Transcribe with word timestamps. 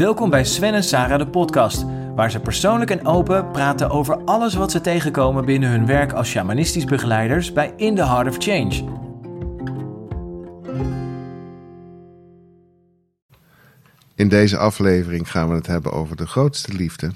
Welkom 0.00 0.30
bij 0.30 0.44
Sven 0.44 0.74
en 0.74 0.82
Sarah 0.82 1.18
de 1.18 1.26
podcast, 1.26 1.84
waar 2.14 2.30
ze 2.30 2.40
persoonlijk 2.40 2.90
en 2.90 3.06
open 3.06 3.50
praten 3.50 3.90
over 3.90 4.24
alles 4.24 4.54
wat 4.54 4.70
ze 4.70 4.80
tegenkomen 4.80 5.44
binnen 5.44 5.70
hun 5.70 5.86
werk 5.86 6.12
als 6.12 6.28
shamanistisch 6.28 6.84
begeleiders 6.84 7.52
bij 7.52 7.72
In 7.76 7.94
the 7.94 8.06
Heart 8.06 8.28
of 8.28 8.36
Change. 8.38 8.84
In 14.14 14.28
deze 14.28 14.56
aflevering 14.56 15.30
gaan 15.30 15.48
we 15.48 15.54
het 15.54 15.66
hebben 15.66 15.92
over 15.92 16.16
de 16.16 16.26
grootste 16.26 16.72
liefde 16.72 17.10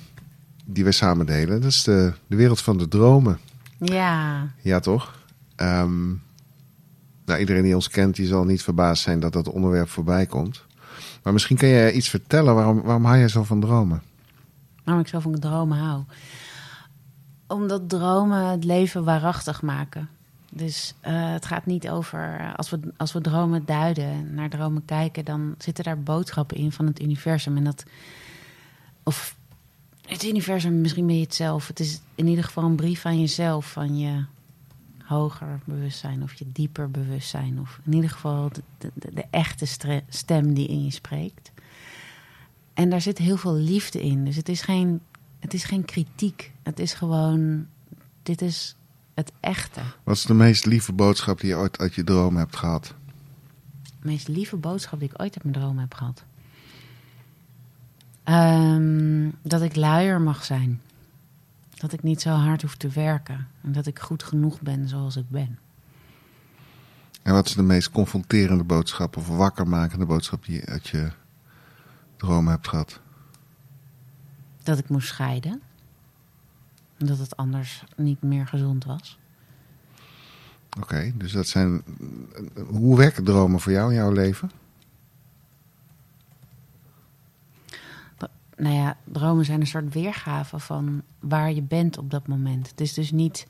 die 0.65 0.85
we 0.85 0.93
samen 0.93 1.27
delen. 1.27 1.61
Dat 1.61 1.71
is 1.71 1.83
de, 1.83 2.13
de 2.27 2.37
wereld 2.37 2.61
van 2.61 2.79
de 2.79 2.89
dromen. 2.89 3.39
Ja, 3.79 4.47
Ja, 4.61 4.81
toch? 4.81 5.19
Ehm, 5.57 6.07
nou, 7.25 7.39
iedereen 7.39 7.63
die 7.63 7.75
ons 7.75 7.89
kent, 7.89 8.17
die 8.17 8.27
zal 8.27 8.45
niet 8.45 8.63
verbaasd 8.63 9.03
zijn 9.03 9.21
dat 9.21 9.33
dat 9.33 9.49
onderwerp 9.49 9.89
voorbij 9.89 10.27
komt. 10.27 10.65
Maar 11.25 11.33
misschien 11.33 11.57
kan 11.57 11.69
jij 11.69 11.93
iets 11.93 12.09
vertellen. 12.09 12.55
Waarom, 12.55 12.83
waarom 12.83 13.05
hou 13.05 13.19
jij 13.19 13.29
zo 13.29 13.43
van 13.43 13.61
dromen? 13.61 14.03
waarom 14.85 15.03
ik 15.03 15.11
zo 15.11 15.21
van 15.21 15.39
dromen 15.39 15.79
hou. 15.79 16.03
Omdat 17.47 17.89
dromen 17.89 18.47
het 18.47 18.65
leven 18.65 19.05
waarachtig 19.05 19.63
maken. 19.63 20.09
Dus 20.51 20.95
eh, 21.01 21.33
het 21.33 21.47
gaat 21.47 21.67
niet 21.67 21.89
over, 21.89 22.53
als 22.57 22.71
we, 22.71 22.81
als 22.97 23.13
we 23.13 23.21
dromen 23.21 23.65
duiden, 23.65 24.05
en 24.05 24.35
naar 24.35 24.49
dromen 24.49 24.85
kijken, 24.85 25.25
dan 25.25 25.55
zitten 25.59 25.85
daar 25.85 26.01
boodschappen 26.01 26.57
in 26.57 26.73
van 26.73 26.87
het 26.87 27.01
universum. 27.01 27.57
En 27.57 27.65
dat, 27.65 27.85
of 29.03 29.37
het 30.07 30.25
universum, 30.25 30.81
misschien 30.81 31.07
ben 31.07 31.17
je 31.17 31.23
het 31.23 31.35
zelf. 31.35 31.69
Het 31.69 31.81
is 31.81 32.01
in 32.15 32.27
ieder 32.27 32.45
geval 32.45 32.65
een 32.65 32.77
brief 32.77 33.07
aan 33.07 33.21
jezelf, 33.21 33.73
van 33.73 33.99
je 33.99 34.25
hoger 35.15 35.61
bewustzijn 35.65 36.23
of 36.23 36.35
je 36.35 36.45
dieper 36.53 36.91
bewustzijn. 36.91 37.61
Of 37.61 37.81
in 37.85 37.93
ieder 37.93 38.11
geval 38.11 38.51
de, 38.79 38.91
de, 38.95 39.15
de 39.15 39.25
echte 39.31 39.67
stem 40.09 40.55
die 40.55 40.69
in 40.69 40.85
je 40.85 40.91
spreekt. 40.91 41.53
En 42.75 42.91
daar 42.91 43.01
zit 43.01 43.19
heel 43.19 43.37
veel 43.37 43.55
liefde 43.55 44.03
in. 44.03 44.25
Dus 44.25 44.37
het 44.37 44.49
is 44.49 44.63
geen, 44.63 45.01
het 45.39 45.55
is 45.55 45.65
geen 45.65 45.85
kritiek. 45.85 46.53
Het 46.63 46.79
is 46.79 46.93
gewoon, 46.93 47.67
dit 48.23 48.43
is 48.43 48.77
het 49.15 49.33
echte. 49.41 49.81
Wat 50.03 50.17
is 50.17 50.23
de 50.23 50.35
meest 50.35 50.65
lieve 50.65 50.93
boodschap 50.93 51.41
die 51.41 51.49
je 51.49 51.57
ooit 51.57 51.79
uit 51.79 51.95
je 51.95 52.05
dromen 52.05 52.39
hebt 52.39 52.57
gehad? 52.57 52.95
De 53.83 54.09
meest 54.09 54.29
lieve 54.29 54.57
boodschap 54.57 54.99
die 54.99 55.09
ik 55.09 55.21
ooit 55.21 55.35
uit 55.35 55.43
mijn 55.43 55.55
droom 55.57 55.79
heb 55.79 55.95
gehad. 55.95 56.25
Ehm, 58.25 59.31
dat 59.43 59.63
ik 59.63 59.77
luier 59.77 60.21
mag 60.21 60.45
zijn. 60.45 60.81
Dat 61.77 61.93
ik 61.93 62.03
niet 62.03 62.21
zo 62.21 62.31
hard 62.31 62.63
hoef 62.63 62.77
te 62.77 62.89
werken. 62.89 63.49
En 63.63 63.73
dat 63.73 63.87
ik 63.87 63.99
goed 63.99 64.23
genoeg 64.23 64.61
ben 64.61 64.89
zoals 64.89 65.17
ik 65.17 65.29
ben. 65.29 65.59
En 67.23 67.33
wat 67.33 67.47
is 67.47 67.55
de 67.55 67.63
meest 67.63 67.91
confronterende 67.91 68.65
boodschap 68.65 69.17
of 69.17 69.29
wakkermakende 69.29 70.07
boodschap 70.07 70.45
die 70.45 70.55
je 70.55 70.67
uit 70.67 70.89
je 70.89 71.11
dromen 72.17 72.53
hebt 72.53 72.69
gehad? 72.69 73.01
Dat 74.63 74.79
ik 74.79 74.89
moest 74.89 75.09
scheiden. 75.09 75.63
En 76.97 77.07
dat 77.07 77.19
het 77.19 77.37
anders 77.37 77.85
niet 77.97 78.23
meer 78.23 78.47
gezond 78.47 78.85
was. 78.85 79.19
Oké, 80.81 81.13
dus 81.15 81.33
dat 81.33 81.47
zijn. 81.47 81.83
Hoe 82.67 82.97
werken 82.97 83.25
dromen 83.25 83.61
voor 83.61 83.73
jou 83.73 83.91
in 83.91 83.97
jouw 83.97 84.13
leven? 84.13 84.51
Nou 88.65 88.77
ja, 88.77 88.97
dromen 89.05 89.45
zijn 89.45 89.61
een 89.61 89.67
soort 89.67 89.93
weergave 89.93 90.59
van 90.59 91.03
waar 91.19 91.53
je 91.53 91.63
bent 91.63 91.99
op 91.99 92.11
dat 92.11 92.27
moment. 92.27 92.69
Het 92.69 92.81
is 92.81 92.95
dus 92.95 93.11
niet, 93.11 93.47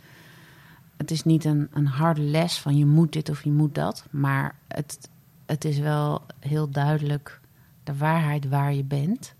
het 0.96 1.10
is 1.10 1.24
niet 1.24 1.44
een, 1.44 1.68
een 1.72 1.86
harde 1.86 2.20
les 2.20 2.58
van 2.58 2.76
je 2.76 2.86
moet 2.86 3.12
dit 3.12 3.28
of 3.28 3.44
je 3.44 3.50
moet 3.50 3.74
dat. 3.74 4.06
Maar 4.10 4.54
het, 4.68 5.08
het 5.46 5.64
is 5.64 5.78
wel 5.78 6.22
heel 6.40 6.70
duidelijk 6.70 7.40
de 7.84 7.96
waarheid 7.96 8.48
waar 8.48 8.74
je 8.74 8.84
bent. 8.84 9.34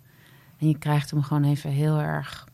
En 0.58 0.68
je 0.68 0.78
krijgt 0.78 1.10
hem 1.10 1.22
gewoon 1.22 1.44
even 1.44 1.70
heel 1.70 1.98
erg 1.98 2.48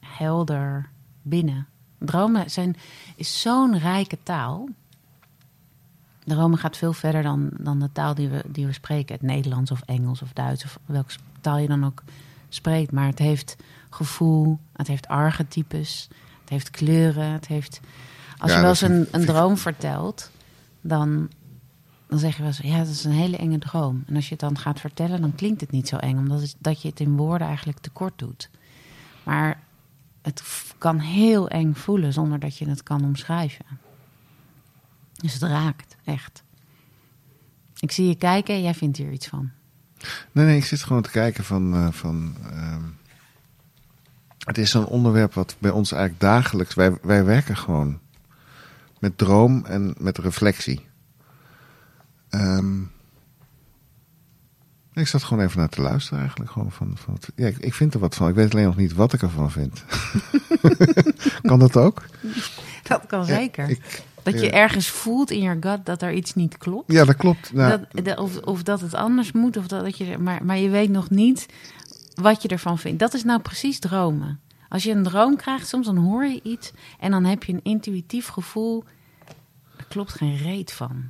helder 0.00 0.88
binnen. 1.22 1.66
Dromen 1.98 2.50
zijn, 2.50 2.76
is 3.16 3.40
zo'n 3.40 3.78
rijke 3.78 4.18
taal. 4.22 4.68
Dromen 6.24 6.58
gaat 6.58 6.76
veel 6.76 6.92
verder 6.92 7.22
dan, 7.22 7.50
dan 7.58 7.78
de 7.78 7.92
taal 7.92 8.14
die 8.14 8.28
we, 8.28 8.44
die 8.46 8.66
we 8.66 8.72
spreken. 8.72 9.14
Het 9.14 9.22
Nederlands 9.22 9.70
of 9.70 9.82
Engels 9.84 10.22
of 10.22 10.32
Duits 10.32 10.64
of 10.64 10.78
welke 10.86 11.14
taal 11.40 11.58
je 11.58 11.68
dan 11.68 11.84
ook 11.84 12.02
spreekt. 12.48 12.92
Maar 12.92 13.06
het 13.06 13.18
heeft 13.18 13.56
gevoel, 13.90 14.58
het 14.72 14.86
heeft 14.86 15.08
archetypes, 15.08 16.08
het 16.40 16.48
heeft 16.48 16.70
kleuren. 16.70 17.30
Het 17.30 17.46
heeft... 17.46 17.80
Als 18.38 18.50
Ja, 18.50 18.56
je 18.56 18.62
wel 18.62 18.70
eens 18.70 18.80
een, 18.80 19.08
een 19.10 19.24
droom 19.24 19.56
vertelt, 19.56 20.30
dan, 20.80 21.30
dan 22.06 22.18
zeg 22.18 22.32
je 22.32 22.38
wel 22.38 22.46
eens... 22.46 22.58
Ja, 22.58 22.78
dat 22.78 22.88
is 22.88 23.04
een 23.04 23.12
hele 23.12 23.36
enge 23.36 23.58
droom. 23.58 24.04
En 24.06 24.16
als 24.16 24.24
je 24.24 24.30
het 24.30 24.40
dan 24.40 24.58
gaat 24.58 24.80
vertellen, 24.80 25.20
dan 25.20 25.34
klinkt 25.34 25.60
het 25.60 25.70
niet 25.70 25.88
zo 25.88 25.96
eng. 25.96 26.18
Omdat 26.18 26.40
het, 26.40 26.56
dat 26.58 26.82
je 26.82 26.88
het 26.88 27.00
in 27.00 27.16
woorden 27.16 27.46
eigenlijk 27.46 27.78
tekort 27.78 28.18
doet. 28.18 28.50
Maar 29.22 29.60
het 30.22 30.42
kan 30.78 30.98
heel 30.98 31.48
eng 31.48 31.74
voelen 31.74 32.12
zonder 32.12 32.38
dat 32.38 32.56
je 32.56 32.68
het 32.68 32.82
kan 32.82 33.04
omschrijven. 33.04 33.64
Dus 35.24 35.32
het 35.32 35.42
raakt, 35.42 35.96
echt. 36.04 36.42
Ik 37.78 37.92
zie 37.92 38.08
je 38.08 38.14
kijken 38.14 38.54
en 38.54 38.62
jij 38.62 38.74
vindt 38.74 38.96
hier 38.96 39.12
iets 39.12 39.26
van. 39.26 39.50
Nee, 40.32 40.46
nee, 40.46 40.56
ik 40.56 40.64
zit 40.64 40.82
gewoon 40.82 41.02
te 41.02 41.10
kijken 41.10 41.44
van. 41.44 41.74
eh, 41.74 41.92
van 41.92 42.36
ehm, 42.50 42.82
het 44.38 44.58
is 44.58 44.70
zo'n 44.70 44.86
onderwerp 44.86 45.34
wat 45.34 45.56
bij 45.58 45.70
ons 45.70 45.92
eigenlijk 45.92 46.22
dagelijks. 46.22 46.74
Wij, 46.74 46.98
wij 47.02 47.24
werken 47.24 47.56
gewoon 47.56 48.00
met 48.98 49.18
droom 49.18 49.64
en 49.64 49.94
met 49.98 50.18
reflectie. 50.18 50.86
Ehm, 52.28 52.82
ik 54.92 55.06
zat 55.06 55.22
gewoon 55.22 55.44
even 55.44 55.58
naar 55.58 55.68
te 55.68 55.82
luisteren 55.82 56.20
eigenlijk. 56.20 56.50
Gewoon 56.50 56.72
van, 56.72 56.92
van 56.96 57.18
ja, 57.34 57.46
ik, 57.46 57.58
ik 57.58 57.74
vind 57.74 57.94
er 57.94 58.00
wat 58.00 58.14
van. 58.14 58.28
Ik 58.28 58.34
weet 58.34 58.52
alleen 58.52 58.66
nog 58.66 58.76
niet 58.76 58.94
wat 58.94 59.12
ik 59.12 59.22
ervan 59.22 59.50
vind. 59.50 59.84
kan 61.42 61.58
dat 61.58 61.76
ook? 61.76 62.02
Dat 62.82 63.06
kan 63.06 63.24
zeker. 63.24 63.68
Ik, 63.68 64.02
dat 64.24 64.40
je 64.40 64.50
ergens 64.50 64.88
voelt 64.88 65.30
in 65.30 65.40
je 65.40 65.56
gut 65.60 65.86
dat 65.86 66.02
er 66.02 66.12
iets 66.12 66.34
niet 66.34 66.58
klopt. 66.58 66.92
ja, 66.92 67.04
dat 67.04 67.16
klopt. 67.16 67.52
Nou, 67.52 67.80
dat, 67.90 68.04
de- 68.04 68.16
of, 68.22 68.36
of 68.38 68.62
dat 68.62 68.80
het 68.80 68.94
anders 68.94 69.32
moet, 69.32 69.56
of 69.56 69.66
dat, 69.66 69.84
dat 69.84 69.98
je, 69.98 70.18
maar, 70.18 70.44
maar 70.44 70.58
je 70.58 70.68
weet 70.68 70.90
nog 70.90 71.10
niet 71.10 71.46
wat 72.14 72.42
je 72.42 72.48
ervan 72.48 72.78
vindt. 72.78 72.98
Dat 72.98 73.14
is 73.14 73.24
nou 73.24 73.40
precies 73.40 73.78
dromen. 73.78 74.40
Als 74.68 74.82
je 74.82 74.90
een 74.92 75.02
droom 75.02 75.36
krijgt, 75.36 75.68
soms 75.68 75.86
dan 75.86 75.96
hoor 75.96 76.24
je 76.24 76.40
iets 76.42 76.72
en 77.00 77.10
dan 77.10 77.24
heb 77.24 77.44
je 77.44 77.52
een 77.52 77.60
intuïtief 77.62 78.26
gevoel. 78.28 78.84
Er 79.76 79.84
klopt 79.88 80.12
geen 80.12 80.36
reet 80.36 80.72
van. 80.72 81.02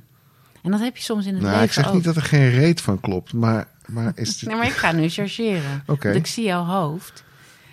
En 0.61 0.71
dat 0.71 0.79
heb 0.79 0.97
je 0.97 1.03
soms 1.03 1.25
in 1.25 1.33
het 1.33 1.41
nou, 1.41 1.53
leven 1.53 1.67
ik 1.67 1.73
zeg 1.73 1.87
ook. 1.87 1.93
niet 1.93 2.03
dat 2.03 2.15
er 2.15 2.21
geen 2.21 2.49
reet 2.49 2.81
van 2.81 2.99
klopt, 2.99 3.33
maar, 3.33 3.67
maar 3.87 4.11
is 4.15 4.29
het... 4.39 4.49
Nee, 4.49 4.55
maar 4.57 4.65
ik 4.65 4.71
ga 4.71 4.91
nu 4.91 5.09
chargeren. 5.09 5.83
Want 5.85 6.03
ik 6.03 6.27
zie 6.27 6.43
jouw 6.43 6.63
hoofd. 6.63 7.23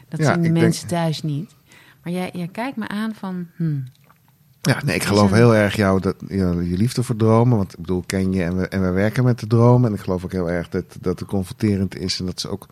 Dat 0.09 0.21
Ja, 0.21 0.27
zien 0.33 0.43
de 0.43 0.49
denk- 0.53 0.61
mensen 0.65 0.89
thuis 0.89 1.23
niet. 1.23 1.51
Maar 2.03 2.13
jij, 2.13 2.31
jij 2.33 2.49
kijkt 2.49 2.77
me 2.77 2.89
aan 2.89 3.15
van... 3.15 3.47
Hmm, 3.57 3.85
Ja, 4.63 4.81
nee, 4.85 4.95
ik 4.95 5.03
geloof 5.03 5.31
heel 5.31 5.55
erg 5.55 5.77
jou 5.77 6.01
dat 6.01 6.17
ja, 6.29 6.51
je 6.51 6.77
liefde 6.77 7.03
voor 7.03 7.17
dromen. 7.17 7.57
Want 7.57 7.73
ik 7.73 7.79
bedoel, 7.79 8.01
ik 8.01 8.07
ken 8.07 8.33
je 8.33 8.43
en 8.45 8.57
we, 8.57 8.69
en 8.69 8.83
we 8.83 8.91
werken 8.91 9.25
met 9.25 9.39
de 9.41 9.47
dromen. 9.47 9.89
En 9.89 9.95
ik 9.97 10.03
geloof 10.03 10.25
ook 10.25 10.33
heel 10.33 10.51
erg 10.51 10.69
dat, 10.69 10.85
dat 11.01 11.19
het 11.19 11.29
confronterend 11.29 11.97
is 11.97 12.21
en 12.21 12.27
dat 12.27 12.41
ze 12.41 12.49
ook 12.49 12.67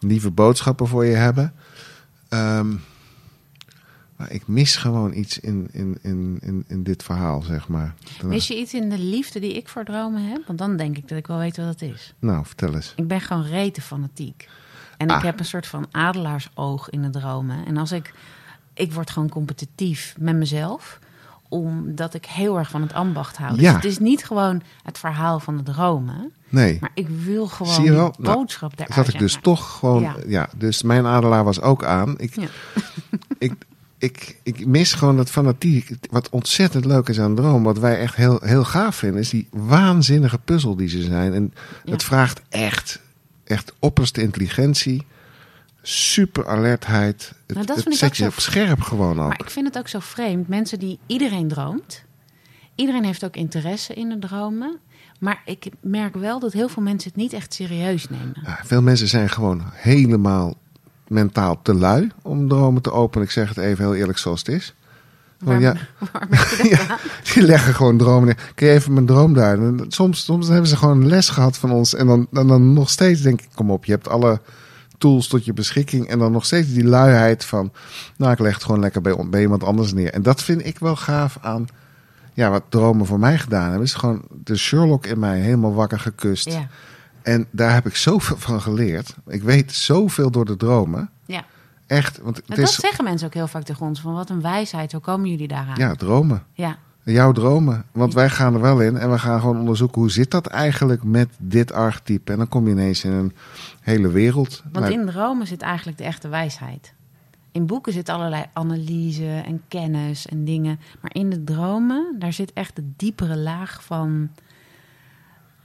lieve 0.00 0.30
boodschappen 0.30 0.86
voor 0.86 1.04
je 1.04 1.14
hebben. 1.14 1.54
Ehm, 2.28 2.74
maar 4.16 4.30
ik 4.32 4.46
mis 4.46 4.76
gewoon 4.76 5.14
iets 5.14 5.38
in, 5.38 5.68
in, 5.72 5.98
in, 6.02 6.38
in, 6.40 6.64
in 6.68 6.82
dit 6.82 7.02
verhaal, 7.02 7.42
zeg 7.42 7.68
maar. 7.68 7.94
Mis 8.24 8.46
je 8.48 8.58
iets 8.58 8.74
in 8.74 8.90
de 8.90 8.98
liefde 8.98 9.40
die 9.40 9.54
ik 9.54 9.68
voor 9.68 9.84
dromen 9.84 10.28
heb? 10.28 10.46
Want 10.46 10.58
dan 10.58 10.76
denk 10.76 10.96
ik 10.96 11.08
dat 11.08 11.18
ik 11.18 11.26
wel 11.26 11.38
weet 11.38 11.56
wat 11.56 11.66
het 11.66 11.82
is. 11.82 12.14
Nou, 12.18 12.46
vertel 12.46 12.74
eens. 12.74 12.92
Ik 12.96 13.08
ben 13.08 13.20
gewoon 13.20 13.44
rete 13.44 13.80
fanatiek. 13.80 14.48
En 14.96 15.08
Ah. 15.10 15.16
ik 15.16 15.22
heb 15.22 15.38
een 15.38 15.44
soort 15.44 15.66
van 15.66 15.86
adelaarsoog 15.90 16.90
in 16.90 17.02
de 17.02 17.10
dromen. 17.10 17.66
En 17.66 17.76
als 17.76 17.92
ik... 17.92 18.12
Ik 18.74 18.92
word 18.92 19.10
gewoon 19.10 19.28
competitief 19.28 20.14
met 20.18 20.36
mezelf 20.36 20.98
omdat 21.60 22.14
ik 22.14 22.24
heel 22.24 22.58
erg 22.58 22.70
van 22.70 22.82
het 22.82 22.92
ambacht 22.92 23.36
hou. 23.36 23.52
Dus 23.52 23.60
Ja. 23.62 23.74
het 23.74 23.84
is 23.84 23.98
niet 23.98 24.24
gewoon 24.24 24.62
het 24.82 24.98
verhaal 24.98 25.40
van 25.40 25.56
de 25.56 25.62
dromen. 25.62 26.32
Nee, 26.48 26.78
Maar 26.80 26.90
ik 26.94 27.08
wil 27.08 27.46
gewoon 27.46 27.72
Zie 27.72 27.84
je 27.84 27.92
wel? 27.92 28.10
die 28.16 28.24
Nou, 28.24 28.36
boodschap 28.36 28.72
eruit. 28.74 28.94
zat 28.94 29.08
ik 29.08 29.18
dus 29.18 29.38
toch 29.42 29.78
gewoon... 29.78 30.02
Ja. 30.02 30.14
Ja. 30.26 30.48
dus 30.56 30.82
mijn 30.82 31.06
adelaar 31.06 31.44
was 31.44 31.60
ook 31.60 31.84
aan. 31.84 32.14
Ik, 32.18 32.34
Ja. 32.40 32.46
ik, 33.38 33.52
ik, 33.98 34.36
ik 34.42 34.66
mis 34.66 34.92
gewoon 34.92 35.16
dat 35.16 35.30
fanatiek. 35.30 35.90
Wat 36.10 36.30
ontzettend 36.30 36.84
leuk 36.84 37.08
is 37.08 37.20
aan 37.20 37.34
droom. 37.34 37.62
Wat 37.62 37.78
wij 37.78 37.98
echt 37.98 38.14
heel, 38.16 38.38
heel 38.42 38.64
gaaf 38.64 38.96
vinden. 38.96 39.20
Is 39.20 39.30
die 39.30 39.48
waanzinnige 39.50 40.38
puzzel 40.38 40.76
die 40.76 40.88
ze 40.88 41.02
zijn. 41.02 41.34
En 41.34 41.54
het 41.84 42.02
vraagt 42.02 42.40
echt, 42.48 43.00
echt 43.44 43.72
opperste 43.78 44.22
intelligentie. 44.22 45.06
Super 45.88 46.48
alertheid. 46.48 47.32
Het, 47.46 47.56
Nou, 47.56 47.66
dat 47.66 47.84
het 47.84 47.96
zet 47.96 48.16
je 48.16 48.26
op 48.26 48.38
scherp 48.38 48.80
gewoon 48.80 49.20
ook. 49.20 49.28
Maar 49.28 49.40
ik 49.40 49.50
vind 49.50 49.66
het 49.66 49.78
ook 49.78 49.88
zo 49.88 49.98
vreemd. 49.98 50.48
Mensen 50.48 50.78
die 50.78 50.98
iedereen 51.06 51.48
droomt. 51.48 52.04
Iedereen 52.74 53.04
heeft 53.04 53.24
ook 53.24 53.36
interesse 53.36 53.94
in 53.94 54.08
de 54.08 54.18
dromen. 54.18 54.78
Maar 55.20 55.42
ik 55.44 55.68
merk 55.80 56.14
wel 56.14 56.38
dat 56.38 56.52
heel 56.52 56.68
veel 56.68 56.82
mensen 56.82 57.10
het 57.10 57.18
niet 57.18 57.32
echt 57.32 57.54
serieus 57.54 58.08
nemen. 58.08 58.36
Ja, 58.44 58.58
veel 58.64 58.82
mensen 58.82 59.08
zijn 59.08 59.28
gewoon 59.28 59.62
helemaal 59.72 60.54
mentaal 61.08 61.62
te 61.62 61.74
lui 61.74 62.10
om 62.22 62.48
dromen 62.48 62.82
te 62.82 62.92
openen. 62.92 63.26
Ik 63.26 63.32
zeg 63.32 63.48
het 63.48 63.58
even 63.58 63.84
heel 63.84 63.94
eerlijk 63.94 64.18
zoals 64.18 64.38
het 64.38 64.48
is. 64.48 64.74
Waar, 65.38 65.60
ja. 65.60 65.74
Die 67.34 67.42
leggen 67.42 67.74
gewoon 67.74 67.96
dromen 67.96 68.26
neer. 68.26 68.52
Kun 68.54 68.66
je 68.66 68.72
even 68.72 68.92
mijn 68.92 69.06
droom 69.06 69.34
daar? 69.34 69.58
Soms, 69.88 70.24
soms 70.24 70.48
hebben 70.48 70.68
ze 70.68 70.76
gewoon 70.76 71.00
een 71.00 71.08
les 71.08 71.28
gehad 71.28 71.58
van 71.58 71.70
ons. 71.70 71.94
En 71.94 72.06
dan, 72.06 72.26
dan, 72.30 72.48
dan 72.48 72.72
nog 72.72 72.90
steeds 72.90 73.20
denk 73.20 73.40
ik, 73.40 73.48
kom 73.54 73.70
op, 73.70 73.84
je 73.84 73.92
hebt 73.92 74.08
alle 74.08 74.40
tools 74.98 75.28
tot 75.28 75.44
je 75.44 75.52
beschikking. 75.52 76.08
En 76.08 76.18
dan 76.18 76.32
nog 76.32 76.44
steeds 76.44 76.72
die 76.72 76.84
luiheid 76.84 77.44
van, 77.44 77.72
nou 78.16 78.32
ik 78.32 78.38
leg 78.38 78.54
het 78.54 78.64
gewoon 78.64 78.80
lekker 78.80 79.00
bij, 79.00 79.16
bij 79.30 79.40
iemand 79.40 79.64
anders 79.64 79.92
neer. 79.92 80.12
En 80.12 80.22
dat 80.22 80.42
vind 80.42 80.66
ik 80.66 80.78
wel 80.78 80.96
gaaf 80.96 81.38
aan, 81.40 81.66
ja, 82.34 82.50
wat 82.50 82.62
dromen 82.68 83.06
voor 83.06 83.18
mij 83.18 83.38
gedaan 83.38 83.68
hebben. 83.68 83.82
Is 83.82 83.94
gewoon 83.94 84.22
de 84.44 84.56
Sherlock 84.56 85.06
in 85.06 85.18
mij 85.18 85.40
helemaal 85.40 85.74
wakker 85.74 86.00
gekust. 86.00 86.50
Ja, 86.50 86.68
En 87.22 87.46
daar 87.50 87.72
heb 87.72 87.86
ik 87.86 87.96
zoveel 87.96 88.36
van 88.36 88.60
geleerd. 88.60 89.14
Ik 89.26 89.42
weet 89.42 89.72
zoveel 89.72 90.30
door 90.30 90.44
de 90.44 90.56
dromen. 90.56 91.10
ja. 91.26 91.44
Echt, 91.86 92.18
want 92.22 92.36
het 92.36 92.46
dat 92.46 92.58
is, 92.58 92.74
zeggen 92.74 93.04
mensen 93.04 93.26
ook 93.26 93.34
heel 93.34 93.46
vaak 93.46 93.62
tegen 93.62 93.86
ons. 93.86 94.00
Van 94.00 94.14
wat 94.14 94.30
een 94.30 94.40
wijsheid, 94.40 94.92
hoe 94.92 95.00
komen 95.00 95.30
jullie 95.30 95.48
daaraan? 95.48 95.76
ja, 95.76 95.94
dromen. 95.94 96.42
Ja. 96.52 96.78
Jouw 97.12 97.32
dromen. 97.32 97.84
Want 97.92 98.14
wij 98.14 98.30
gaan 98.30 98.54
er 98.54 98.60
wel 98.60 98.80
in 98.80 98.96
en 98.96 99.10
we 99.10 99.18
gaan 99.18 99.40
gewoon 99.40 99.58
onderzoeken 99.58 100.00
hoe 100.00 100.10
zit 100.10 100.30
dat 100.30 100.46
eigenlijk 100.46 101.02
met 101.04 101.28
dit 101.38 101.72
archetype. 101.72 102.32
En 102.32 102.38
dan 102.38 102.48
kom 102.48 102.64
je 102.66 102.70
ineens 102.72 103.04
in 103.04 103.10
een 103.12 103.32
hele 103.80 104.08
wereld. 104.08 104.62
Want 104.72 104.84
Nou, 104.88 105.00
in 105.00 105.06
dromen 105.06 105.46
zit 105.46 105.62
eigenlijk 105.62 105.98
de 105.98 106.04
echte 106.04 106.28
wijsheid. 106.28 106.94
In 107.52 107.66
boeken 107.66 107.92
zit 107.92 108.08
allerlei 108.08 108.44
analyse 108.52 109.42
en 109.46 109.62
kennis 109.68 110.26
en 110.26 110.44
dingen. 110.44 110.80
Maar 111.00 111.14
in 111.14 111.30
de 111.30 111.44
dromen, 111.44 112.16
daar 112.18 112.32
zit 112.32 112.52
echt 112.52 112.76
de 112.76 112.82
diepere 112.96 113.36
laag 113.36 113.84
van 113.84 114.28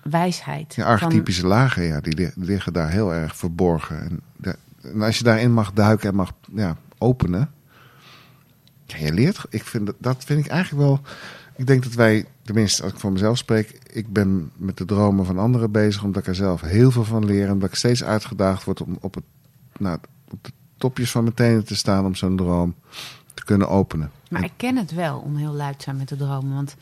wijsheid. 0.04 0.76
ja, 0.76 0.84
Van- 0.84 0.92
archetypische 0.92 1.48
lagen, 1.48 1.84
ja, 1.84 2.00
die 2.02 2.16
li- 2.16 2.32
liggen 2.36 2.74
daar 2.74 2.90
heel 2.90 3.14
erg 3.14 3.36
verborgen. 3.36 4.20
En 4.82 5.02
als 5.02 5.18
je 5.18 5.24
daarin 5.24 5.54
mag 5.54 5.74
duiken 5.74 6.10
en 6.10 6.16
mag 6.16 6.32
ja, 6.54 6.76
openen. 6.98 7.50
Ja, 8.92 9.06
je 9.06 9.14
leert. 9.14 9.46
Ik 9.50 9.64
vind, 9.64 9.86
dat- 9.86 9.96
dat 10.00 10.24
vind 10.24 10.46
ik 10.46 10.52
eigenlijk 10.52 10.84
wel. 10.88 11.00
Ik 11.56 11.68
denk 11.68 11.84
dat 11.84 11.94
wij, 11.94 12.26
tenminste 12.42 12.84
als 12.84 12.92
ik 12.92 13.00
voor 13.00 13.12
mezelf 13.12 13.38
spreek, 13.38 13.80
ik 13.92 14.14
ben 14.14 14.52
met 14.58 14.78
de 14.78 14.86
dromen 14.86 15.26
van 15.26 15.38
anderen 15.40 15.72
bezig, 15.72 16.04
omdat 16.04 16.22
ik 16.22 16.28
er 16.28 16.36
zelf 16.36 16.62
heel 16.62 16.92
veel 16.92 17.04
van 17.04 17.26
leer. 17.26 17.48
En 17.48 17.60
dat 17.60 17.70
ik 17.70 17.76
steeds 17.76 18.04
uitgedaagd 18.04 18.64
word 18.64 18.82
om 18.82 18.98
op, 19.02 19.14
het, 19.16 19.24
nou, 19.78 19.98
op 20.32 20.44
de 20.44 20.52
topjes 20.78 21.12
van 21.12 21.24
mijn 21.24 21.36
tenen 21.36 21.66
te 21.66 21.76
staan 21.76 22.06
om 22.06 22.16
zo'n 22.16 22.38
droom 22.38 22.76
te 23.34 23.44
kunnen 23.46 23.70
openen. 23.70 24.12
Maar 24.30 24.44
ik 24.44 24.52
ken 24.58 24.76
het 24.78 24.92
wel 24.94 25.20
om 25.20 25.36
heel 25.36 25.54
luid 25.54 25.78
te 25.78 25.84
zijn 25.84 25.98
met 25.98 26.08
de 26.10 26.16
dromen. 26.16 26.54
Want 26.56 26.76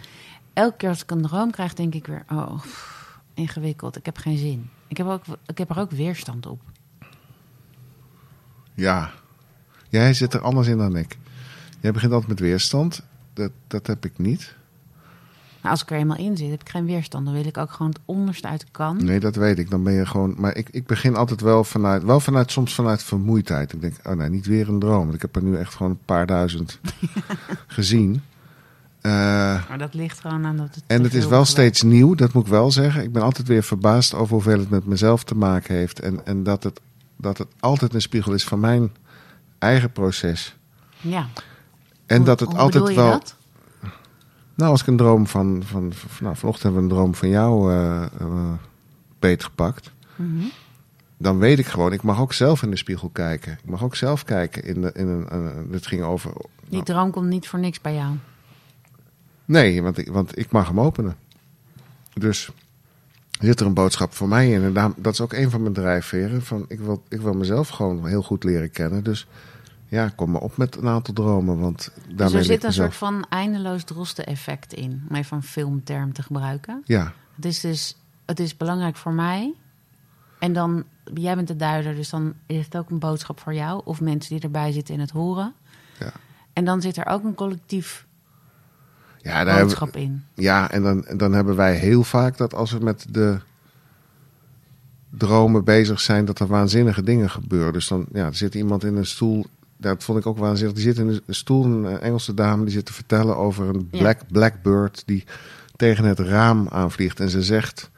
elke 0.53 0.77
keer 0.77 0.89
als 0.89 1.01
ik 1.03 1.11
een 1.11 1.21
droom 1.21 1.51
krijg, 1.51 1.73
denk 1.73 1.93
ik 1.93 2.07
weer... 2.07 2.23
Oh, 2.31 2.55
pff, 2.61 3.19
ingewikkeld, 3.33 3.97
ik 3.97 4.05
heb 4.05 4.17
geen 4.17 4.37
zin. 4.37 4.69
Ik 4.87 4.97
heb, 4.97 5.07
ook, 5.07 5.23
ik 5.45 5.57
heb 5.57 5.69
er 5.69 5.79
ook 5.79 5.91
weerstand 5.91 6.45
op. 6.45 6.61
Ja, 8.73 9.11
jij 9.89 10.13
zit 10.13 10.33
er 10.33 10.41
anders 10.41 10.67
in 10.67 10.77
dan 10.77 10.95
ik. 10.95 11.17
Jij 11.79 11.91
begint 11.91 12.11
altijd 12.11 12.29
met 12.29 12.39
weerstand. 12.39 13.01
Dat, 13.33 13.51
dat 13.67 13.87
heb 13.87 14.05
ik 14.05 14.17
niet. 14.17 14.55
Maar 15.61 15.71
als 15.71 15.81
ik 15.81 15.91
er 15.91 15.97
eenmaal 15.97 16.17
in 16.17 16.37
zit, 16.37 16.49
heb 16.49 16.61
ik 16.61 16.69
geen 16.69 16.85
weerstand. 16.85 17.25
Dan 17.25 17.33
wil 17.33 17.45
ik 17.45 17.57
ook 17.57 17.71
gewoon 17.71 17.91
het 17.91 18.01
onderste 18.05 18.47
uit 18.47 18.59
de 18.59 18.67
kan. 18.71 19.03
Nee, 19.05 19.19
dat 19.19 19.35
weet 19.35 19.59
ik. 19.59 19.69
Dan 19.69 19.83
ben 19.83 19.93
je 19.93 20.05
gewoon. 20.05 20.35
Maar 20.37 20.55
ik, 20.55 20.69
ik 20.69 20.85
begin 20.85 21.15
altijd 21.15 21.41
wel 21.41 21.63
vanuit. 21.63 22.03
Wel 22.03 22.19
vanuit 22.19 22.51
soms 22.51 22.75
vanuit 22.75 23.03
vermoeidheid. 23.03 23.73
Ik 23.73 23.81
denk, 23.81 23.95
oh 24.03 24.13
nee, 24.13 24.29
niet 24.29 24.45
weer 24.45 24.69
een 24.69 24.79
droom. 24.79 25.01
Want 25.03 25.13
ik 25.13 25.21
heb 25.21 25.35
er 25.35 25.43
nu 25.43 25.55
echt 25.55 25.75
gewoon 25.75 25.91
een 25.91 26.05
paar 26.05 26.25
duizend 26.25 26.79
gezien. 27.67 28.21
Eh, 29.01 29.11
Maar 29.69 29.77
dat 29.77 29.93
ligt 29.93 30.19
gewoon 30.19 30.45
aan 30.45 30.57
dat 30.57 30.75
het... 30.75 30.83
en 30.87 31.03
het 31.03 31.13
is 31.13 31.19
wel 31.19 31.29
geweest. 31.29 31.51
steeds 31.51 31.81
nieuw, 31.81 32.15
dat 32.15 32.33
moet 32.33 32.43
ik 32.45 32.51
wel 32.51 32.71
zeggen. 32.71 33.03
Ik 33.03 33.11
ben 33.11 33.21
altijd 33.21 33.47
weer 33.47 33.63
verbaasd 33.63 34.13
over 34.13 34.33
hoeveel 34.33 34.59
het 34.59 34.69
met 34.69 34.85
mezelf 34.85 35.23
te 35.23 35.35
maken 35.35 35.75
heeft. 35.75 35.99
En, 35.99 36.25
en 36.25 36.43
dat, 36.43 36.63
het, 36.63 36.79
dat 37.17 37.37
het 37.37 37.47
altijd 37.59 37.93
een 37.93 38.01
spiegel 38.01 38.33
is 38.33 38.43
van 38.43 38.59
mijn 38.59 38.91
eigen 39.57 39.91
proces. 39.91 40.55
Ja. 41.01 41.27
En 42.09 42.17
Hoe- 42.17 42.25
dat 42.25 42.39
het 42.39 42.55
altijd 42.55 42.95
wel. 42.95 43.09
dat? 43.09 43.35
Nou, 44.55 44.71
als 44.71 44.81
ik 44.81 44.87
een 44.87 44.97
droom 44.97 45.27
van. 45.27 45.61
van, 45.65 45.93
van 45.93 46.09
nou, 46.23 46.35
vanochtend 46.35 46.63
hebben 46.63 46.81
we 46.83 46.89
een 46.89 46.95
droom 46.95 47.15
van 47.15 47.29
jou 47.29 47.71
eh 47.73 48.03
eh, 48.19 48.51
beetgepakt. 49.19 49.91
Mhm. 50.15 50.43
Dan 51.17 51.37
weet 51.39 51.59
ik 51.59 51.65
gewoon, 51.65 51.93
ik 51.93 52.01
mag 52.03 52.19
ook 52.19 52.33
zelf 52.33 52.63
in 52.63 52.69
de 52.69 52.77
spiegel 52.77 53.09
kijken. 53.09 53.51
Ik 53.51 53.69
mag 53.69 53.83
ook 53.83 53.95
zelf 53.95 54.23
kijken. 54.23 54.63
In 54.63 54.81
de, 54.81 54.91
in 54.93 55.07
een, 55.07 55.33
een- 55.35 55.67
het 55.71 55.87
ging 55.87 56.03
over. 56.03 56.31
Die 56.33 56.43
nou, 56.69 56.83
droom 56.83 57.11
komt 57.11 57.27
niet 57.27 57.47
voor 57.47 57.59
niks 57.59 57.81
bij 57.81 57.93
jou. 57.93 58.15
nee, 59.45 59.81
want 59.83 59.97
ik, 59.97 60.07
want 60.11 60.37
ik 60.37 60.51
mag 60.51 60.67
hem 60.67 60.79
openen. 60.79 61.15
Dus 62.13 62.49
zit 63.39 63.59
er 63.59 63.65
een 63.65 63.73
boodschap 63.73 64.13
voor 64.13 64.27
mij 64.27 64.51
in. 64.51 64.63
En 64.75 64.93
dat 64.97 65.13
is 65.13 65.21
ook 65.21 65.33
een 65.33 65.49
van 65.49 65.61
mijn 65.61 65.73
drijfveren. 65.73 66.41
Van, 66.41 66.65
ik, 66.67 66.79
wil, 66.79 67.03
ik 67.09 67.21
wil 67.21 67.33
mezelf 67.33 67.67
gewoon 67.69 68.07
heel 68.07 68.21
goed 68.23 68.43
leren 68.43 68.71
kennen. 68.71 69.03
Dus 69.03 69.27
ja, 69.89 70.09
kom 70.15 70.31
maar 70.31 70.41
op 70.41 70.57
met 70.57 70.75
een 70.75 70.87
aantal 70.87 71.13
dromen. 71.13 71.59
Want 71.59 71.91
daarmee 71.95 72.15
Dus 72.15 72.33
er 72.33 72.43
zit 72.43 72.61
een 72.63 72.67
mezelf- 72.67 72.73
soort 72.93 72.95
van 72.97 73.25
eindeloos 73.29 73.83
drosten-effect 73.83 74.73
in. 74.73 75.05
Om 75.09 75.15
even 75.15 75.37
een 75.37 75.43
filmterm 75.43 76.13
te 76.13 76.23
gebruiken. 76.23 76.81
Ja, 76.85 77.13
Het 77.35 77.45
is 77.45 77.59
dus 77.59 77.97
het 78.25 78.39
is 78.39 78.57
belangrijk 78.57 78.95
voor 78.95 79.13
mij. 79.13 79.53
En 80.39 80.53
dan, 80.53 80.83
jij 81.13 81.35
bent 81.35 81.47
de 81.47 81.55
duider, 81.55 81.95
dus 81.95 82.09
dan 82.09 82.33
is 82.45 82.65
het 82.65 82.77
ook 82.77 82.89
een 82.89 82.99
boodschap 82.99 83.39
voor 83.39 83.53
jou. 83.53 83.81
Of 83.85 84.01
mensen 84.01 84.35
die 84.35 84.43
erbij 84.43 84.71
zitten 84.71 84.93
in 84.93 84.99
het 84.99 85.09
horen. 85.11 85.53
ja. 85.99 86.11
En 86.53 86.65
dan 86.65 86.81
zit 86.81 86.97
er 86.97 87.05
ook 87.05 87.23
een 87.23 87.35
collectief 87.35 88.05
ja 89.21 89.43
daar 89.43 89.59
boodschap 89.61 89.95
in. 89.95 90.23
Ja, 90.33 90.71
en 90.71 90.83
dan, 90.83 91.05
dan 91.17 91.33
hebben 91.33 91.55
wij 91.55 91.75
heel 91.75 92.03
vaak 92.03 92.37
dat 92.37 92.53
als 92.53 92.71
we 92.71 92.79
met 92.79 93.05
de 93.09 93.39
dromen 95.09 95.63
bezig 95.63 95.99
zijn, 95.99 96.25
dat 96.25 96.39
er 96.39 96.47
waanzinnige 96.47 97.03
dingen 97.03 97.29
gebeuren. 97.29 97.73
Dus 97.73 97.87
dan 97.87 98.05
ja, 98.13 98.25
er 98.25 98.35
zit 98.35 98.55
iemand 98.55 98.83
in 98.83 98.95
een 98.95 99.05
stoel. 99.05 99.45
Dat 99.81 100.03
vond 100.03 100.19
ik 100.19 100.25
ook 100.25 100.37
waanzinnig. 100.37 100.75
Die 100.75 100.83
zit 100.83 100.97
in 100.97 101.07
een 101.07 101.35
stoel, 101.35 101.65
een 101.65 101.85
eh, 101.85 102.05
Engelse 102.07 102.33
dame, 102.33 102.63
die 102.63 102.73
zit 102.73 102.85
te 102.85 102.93
vertellen 102.93 103.37
over 103.37 103.67
een 103.67 103.89
black, 103.89 104.19
blackbird 104.31 105.03
die 105.05 105.23
tegen 105.75 106.03
het 106.05 106.19
raam 106.19 106.67
aanvliegt. 106.69 107.19
En 107.19 107.29
ze 107.29 107.43
zegt, 107.43 107.89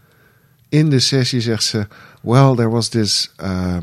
in 0.69 0.89
de 0.89 1.00
sessie 1.00 1.42
zegt 1.42 1.63
ze, 1.63 1.88
well, 2.22 2.56
there 2.56 2.69
was 2.69 2.88
this, 2.88 3.33
uh, 3.44 3.78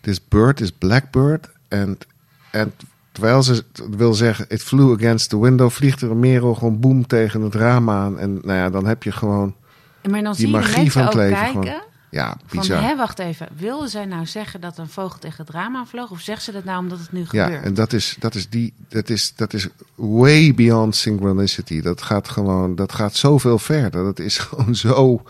this 0.00 0.28
bird, 0.28 0.56
this 0.56 0.72
blackbird. 0.72 1.50
En, 1.68 1.98
en 2.50 2.72
terwijl 3.12 3.42
ze 3.42 3.64
wil 3.90 4.14
zeggen, 4.14 4.44
it 4.48 4.62
flew 4.62 4.92
against 4.92 5.28
the 5.28 5.40
window, 5.40 5.70
vliegt 5.70 6.00
er 6.02 6.10
een 6.10 6.20
merel 6.20 6.54
gewoon 6.54 6.80
boem 6.80 7.06
tegen 7.06 7.40
het 7.40 7.54
raam 7.54 7.90
aan. 7.90 8.18
En 8.18 8.32
nou 8.32 8.58
ja, 8.58 8.70
dan 8.70 8.86
heb 8.86 9.02
je 9.02 9.12
gewoon, 9.12 9.54
Maar 10.10 10.22
dan 10.22 10.32
Die 10.32 10.40
zie 10.44 10.48
magie 10.54 10.92
van 10.92 11.04
het 11.04 11.14
leven 11.14 11.36
kijken. 11.36 11.62
gewoon. 11.62 11.80
Ja, 12.12 12.36
Van, 12.46 12.58
bizar. 12.60 12.82
hé, 12.82 12.96
wacht 12.96 13.18
even. 13.18 13.48
Wilde 13.56 13.88
zij 13.88 14.04
nou 14.04 14.26
zeggen 14.26 14.60
dat 14.60 14.78
een 14.78 14.88
vogel 14.88 15.18
tegen 15.18 15.44
het 15.44 15.54
raam 15.54 15.76
aanvloog? 15.76 16.10
Of 16.10 16.20
zegt 16.20 16.42
ze 16.42 16.52
dat 16.52 16.64
nou 16.64 16.78
omdat 16.78 16.98
het 16.98 17.12
nu 17.12 17.20
Ja, 17.30 17.44
gebeurt? 17.44 17.64
en 17.64 17.74
dat 17.74 17.92
is, 17.92 18.16
dat 18.18 18.34
is 18.34 18.48
die, 18.48 18.74
dat 18.88 19.08
is, 19.08 19.32
dat 19.36 19.52
is 19.52 19.68
way 19.94 20.54
beyond 20.54 20.96
synchronicity. 20.96 21.80
Dat 21.80 22.02
gaat 22.02 22.28
gewoon, 22.28 22.74
dat 22.74 22.92
gaat 22.92 23.14
zoveel 23.16 23.58
verder. 23.58 24.04
Dat 24.04 24.18
is 24.18 24.38
gewoon 24.44 24.74
zo, 24.74 25.22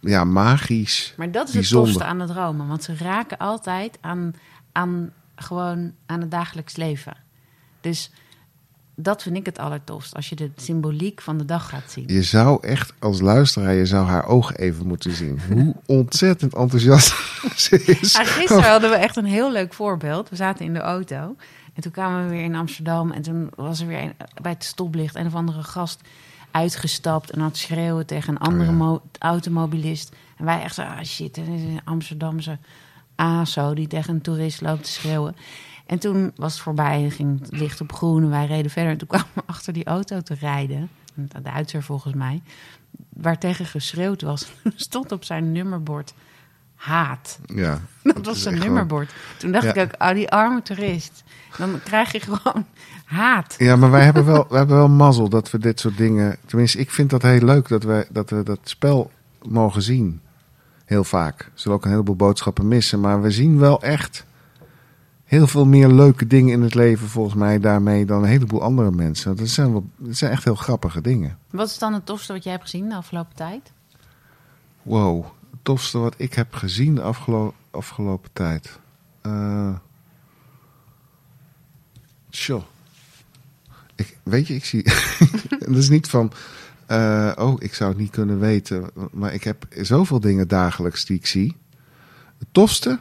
ja, 0.00 0.24
magisch. 0.24 1.14
Maar 1.16 1.30
dat 1.30 1.48
is 1.48 1.54
bijzonder. 1.54 1.88
het 1.88 1.98
tofste 1.98 2.12
aan 2.12 2.20
het 2.20 2.30
dromen. 2.30 2.66
Want 2.68 2.82
ze 2.84 2.96
raken 2.96 3.38
altijd 3.38 3.98
aan, 4.00 4.34
aan, 4.72 5.12
gewoon 5.36 5.92
aan 6.06 6.20
het 6.20 6.30
dagelijks 6.30 6.76
leven. 6.76 7.16
Dus 7.80 8.10
dat 8.96 9.22
vind 9.22 9.36
ik 9.36 9.46
het 9.46 9.58
allertofst. 9.58 10.14
Als 10.14 10.28
je 10.28 10.34
de 10.36 10.50
symboliek 10.56 11.20
van 11.20 11.38
de 11.38 11.44
dag 11.44 11.68
gaat 11.68 11.90
zien. 11.90 12.04
Je 12.06 12.22
zou 12.22 12.66
echt 12.66 12.92
als 12.98 13.20
luisteraar, 13.20 13.74
je 13.74 13.86
zou 13.86 14.06
haar 14.06 14.26
ogen 14.26 14.56
even 14.56 14.86
moeten 14.86 15.12
zien. 15.12 15.40
Hoe 15.52 15.74
ontzettend 15.86 16.54
enthousiast 16.54 17.14
ze 17.56 17.82
is. 17.84 18.16
Gisteren 18.16 18.62
hadden 18.70 18.90
we 18.90 18.96
echt 18.96 19.16
een 19.16 19.24
heel 19.24 19.52
leuk 19.52 19.72
voorbeeld. 19.74 20.28
We 20.28 20.36
zaten 20.36 20.64
in 20.64 20.72
de 20.74 20.80
auto. 20.80 21.36
En 21.74 21.82
toen 21.82 21.92
kwamen 21.92 22.24
we 22.24 22.30
weer 22.30 22.44
in 22.44 22.54
Amsterdam. 22.54 23.10
En 23.10 23.22
toen 23.22 23.50
was 23.54 23.80
er 23.80 23.86
weer 23.86 24.00
een- 24.02 24.14
bij 24.42 24.52
het 24.52 24.64
stoplicht 24.64 25.14
een 25.14 25.26
of 25.26 25.34
andere 25.34 25.62
gast 25.62 26.00
uitgestapt. 26.50 27.30
En 27.30 27.40
had 27.40 27.56
schreeuwen 27.56 28.06
tegen 28.06 28.28
een 28.34 28.38
andere 28.40 28.70
Oh 28.70 28.92
ja. 29.12 29.26
automobilist. 29.28 30.12
En 30.36 30.44
wij 30.44 30.62
echt 30.62 30.74
zo, 30.74 30.82
ah 30.82 31.02
shit, 31.04 31.36
er 31.36 31.42
is 31.54 31.62
een 31.62 31.80
Amsterdamse 31.84 32.58
ASO 33.16 33.74
die 33.74 33.86
tegen 33.86 34.14
een 34.14 34.20
toerist 34.20 34.60
loopt 34.60 34.84
te 34.84 34.90
schreeuwen. 34.90 35.36
En 35.86 35.98
toen 35.98 36.32
was 36.36 36.52
het 36.52 36.62
voorbij 36.62 37.02
en 37.04 37.10
ging 37.10 37.40
het 37.40 37.56
licht 37.58 37.80
op 37.80 37.92
groen 37.92 38.22
en 38.22 38.30
wij 38.30 38.46
reden 38.46 38.70
verder. 38.70 38.92
En 38.92 38.98
toen 38.98 39.08
kwamen 39.08 39.28
we 39.34 39.42
achter 39.54 39.72
die 39.72 39.84
auto 39.84 40.20
te 40.20 40.34
rijden. 40.34 40.88
Een 41.16 41.30
Duitser 41.42 41.82
volgens 41.82 42.14
mij. 42.14 42.42
Waar 43.08 43.38
tegen 43.38 43.66
geschreeuwd 43.66 44.22
was. 44.22 44.52
stond 44.74 45.12
op 45.12 45.24
zijn 45.24 45.52
nummerbord 45.52 46.14
haat. 46.74 47.38
Ja, 47.46 47.80
Dat 48.02 48.26
was 48.26 48.42
zijn 48.42 48.58
nummerbord. 48.58 49.14
Toen 49.36 49.52
dacht 49.52 49.64
Ja. 49.64 49.74
ik 49.74 49.80
ook, 49.80 50.02
oh, 50.02 50.14
die 50.14 50.30
arme 50.30 50.62
toerist. 50.62 51.24
Dan 51.58 51.80
krijg 51.84 52.12
je 52.12 52.20
gewoon 52.20 52.66
haat. 53.04 53.54
Ja, 53.58 53.76
maar 53.76 53.90
wij 53.90 54.04
hebben 54.04 54.24
wel, 54.24 54.46
we 54.48 54.56
hebben 54.56 54.76
wel 54.76 54.88
mazzel 54.88 55.28
dat 55.28 55.50
we 55.50 55.58
dit 55.58 55.80
soort 55.80 55.96
dingen. 55.96 56.36
Tenminste, 56.46 56.78
ik 56.78 56.90
vind 56.90 57.10
dat 57.10 57.22
heel 57.22 57.40
leuk 57.44 57.68
dat 57.68 57.82
we 57.82 58.06
dat, 58.10 58.30
we 58.30 58.42
dat 58.42 58.58
spel 58.62 59.10
mogen 59.42 59.82
zien. 59.82 60.20
Heel 60.84 61.04
vaak. 61.04 61.38
We 61.44 61.50
zullen 61.60 61.76
ook 61.76 61.84
een 61.84 61.90
heleboel 61.90 62.16
boodschappen 62.16 62.68
missen. 62.68 63.00
Maar 63.00 63.22
we 63.22 63.30
zien 63.30 63.58
wel 63.58 63.82
echt 63.82 64.24
heel 65.34 65.46
veel 65.46 65.66
meer 65.66 65.88
leuke 65.88 66.26
dingen 66.26 66.52
in 66.52 66.62
het 66.62 66.74
leven, 66.74 67.08
volgens 67.08 67.34
mij, 67.34 67.60
daarmee 67.60 68.06
dan 68.06 68.22
een 68.22 68.28
heleboel 68.28 68.62
andere 68.62 68.90
mensen. 68.90 69.36
Dat 69.36 69.48
zijn, 69.48 69.72
wel, 69.72 69.86
dat 69.96 70.16
zijn 70.16 70.30
echt 70.32 70.44
heel 70.44 70.54
grappige 70.54 71.00
dingen. 71.00 71.38
Wat 71.50 71.68
is 71.68 71.78
dan 71.78 71.92
het 71.92 72.06
tofste 72.06 72.32
wat 72.32 72.42
jij 72.42 72.52
hebt 72.52 72.64
gezien 72.64 72.88
de 72.88 72.94
afgelopen 72.94 73.34
tijd? 73.36 73.72
Wow, 74.82 75.24
het 75.50 75.60
tofste 75.62 75.98
wat 75.98 76.14
ik 76.16 76.34
heb 76.34 76.54
gezien 76.54 76.94
de 76.94 77.02
afgelo- 77.02 77.54
afgelopen 77.70 78.30
tijd. 78.32 78.78
Tjoh. 82.30 82.62
Ik, 83.94 84.16
weet 84.22 84.46
je, 84.46 84.54
ik 84.54 84.64
zie. 84.64 84.82
dat 85.58 85.76
is 85.76 85.88
niet 85.88 86.08
van. 86.08 86.32
eh, 86.86 87.32
oh, 87.36 87.54
ik 87.58 87.74
zou 87.74 87.90
het 87.90 87.98
niet 87.98 88.10
kunnen 88.10 88.38
weten. 88.38 88.90
Maar 89.12 89.34
ik 89.34 89.44
heb 89.44 89.66
zoveel 89.70 90.20
dingen 90.20 90.48
dagelijks 90.48 91.04
die 91.04 91.16
ik 91.16 91.26
zie. 91.26 91.56
Het 92.38 92.48
tofste. 92.52 93.00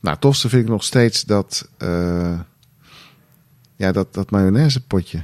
Nou, 0.00 0.12
het 0.14 0.20
tofste 0.20 0.48
vind 0.48 0.62
ik 0.62 0.68
nog 0.68 0.84
steeds 0.84 1.24
dat. 1.24 1.68
eh, 1.78 2.38
ja, 3.76 3.92
dat, 3.92 4.14
dat 4.14 4.30
mayonaisepotje. 4.30 5.22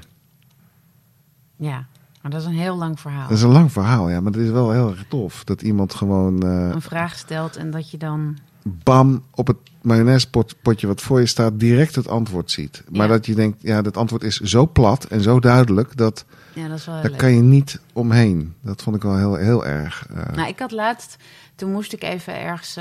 Ja, 1.57 1.87
maar 2.23 2.31
dat 2.31 2.41
is 2.41 2.47
een 2.47 2.53
heel 2.55 2.77
lang 2.77 3.01
verhaal. 3.01 3.29
Dat 3.29 3.37
is 3.37 3.43
een 3.43 3.51
lang 3.53 3.73
verhaal, 3.73 4.09
ja, 4.11 4.21
maar 4.21 4.33
het 4.33 4.41
is 4.41 4.51
wel 4.51 4.71
heel 4.71 4.91
erg 4.91 5.05
tof. 5.09 5.45
Dat 5.45 5.63
iemand 5.63 5.95
gewoon. 5.95 6.43
eh, 6.43 6.69
Een 6.73 6.83
vraag 6.83 7.17
stelt 7.19 7.57
en 7.57 7.71
dat 7.71 7.91
je 7.91 7.97
dan... 7.99 8.39
bam, 8.63 9.23
op 9.35 9.47
het 9.47 9.57
mayonaisepotje 9.83 10.87
wat 10.87 11.01
voor 11.01 11.21
je 11.21 11.27
staat, 11.27 11.59
direct 11.61 11.95
het 11.95 12.09
antwoord 12.09 12.51
ziet. 12.51 12.83
Maar 12.91 13.07
Ja. 13.07 13.13
dat 13.13 13.27
je 13.27 13.35
denkt, 13.35 13.63
ja, 13.63 13.83
dat 13.83 13.97
antwoord 13.97 14.23
is 14.23 14.41
zo 14.41 14.67
plat 14.67 15.05
en 15.05 15.21
zo 15.21 15.41
duidelijk 15.41 15.97
dat 15.97 16.25
Ja, 16.53 16.69
dat 16.69 16.79
is 16.79 16.87
wel 16.87 16.95
daar 16.95 17.11
leuk. 17.11 17.19
kan 17.19 17.33
je 17.35 17.41
niet 17.43 17.81
omheen. 17.93 18.55
Dat 18.61 18.83
vond 18.83 18.97
ik 18.97 19.03
wel 19.03 19.17
heel, 19.17 19.35
heel 19.35 19.67
erg. 19.67 20.07
eh, 20.15 20.35
Nou, 20.37 20.49
ik 20.49 20.59
had 20.59 20.71
laatst, 20.71 21.17
toen 21.55 21.73
moest 21.73 21.93
ik 21.93 22.03
even 22.03 22.41
ergens 22.41 22.75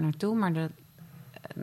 naartoe, 0.00 0.36
maar 0.36 0.52
de, 0.52 0.60
eh, 0.60 0.66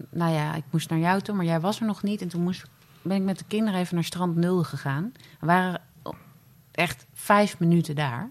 nou 0.10 0.34
ja, 0.34 0.56
ik 0.56 0.64
moest 0.70 0.90
naar 0.90 1.00
jou 1.00 1.22
toe, 1.22 1.36
maar 1.36 1.46
jij 1.46 1.60
was 1.60 1.80
er 1.80 1.86
nog 1.86 2.04
niet. 2.04 2.22
En 2.22 2.28
toen 2.28 2.44
moest, 2.44 2.66
ben 3.02 3.18
ik 3.18 3.24
met 3.24 3.38
de 3.38 3.46
kinderen 3.48 3.80
even 3.80 3.96
naar 3.96 4.04
strand 4.04 4.36
Nul 4.36 4.64
gegaan. 4.64 5.12
We 5.40 5.46
waren 5.46 5.82
echt 6.72 7.06
vijf 7.14 7.60
minuten 7.60 7.96
daar. 7.96 8.30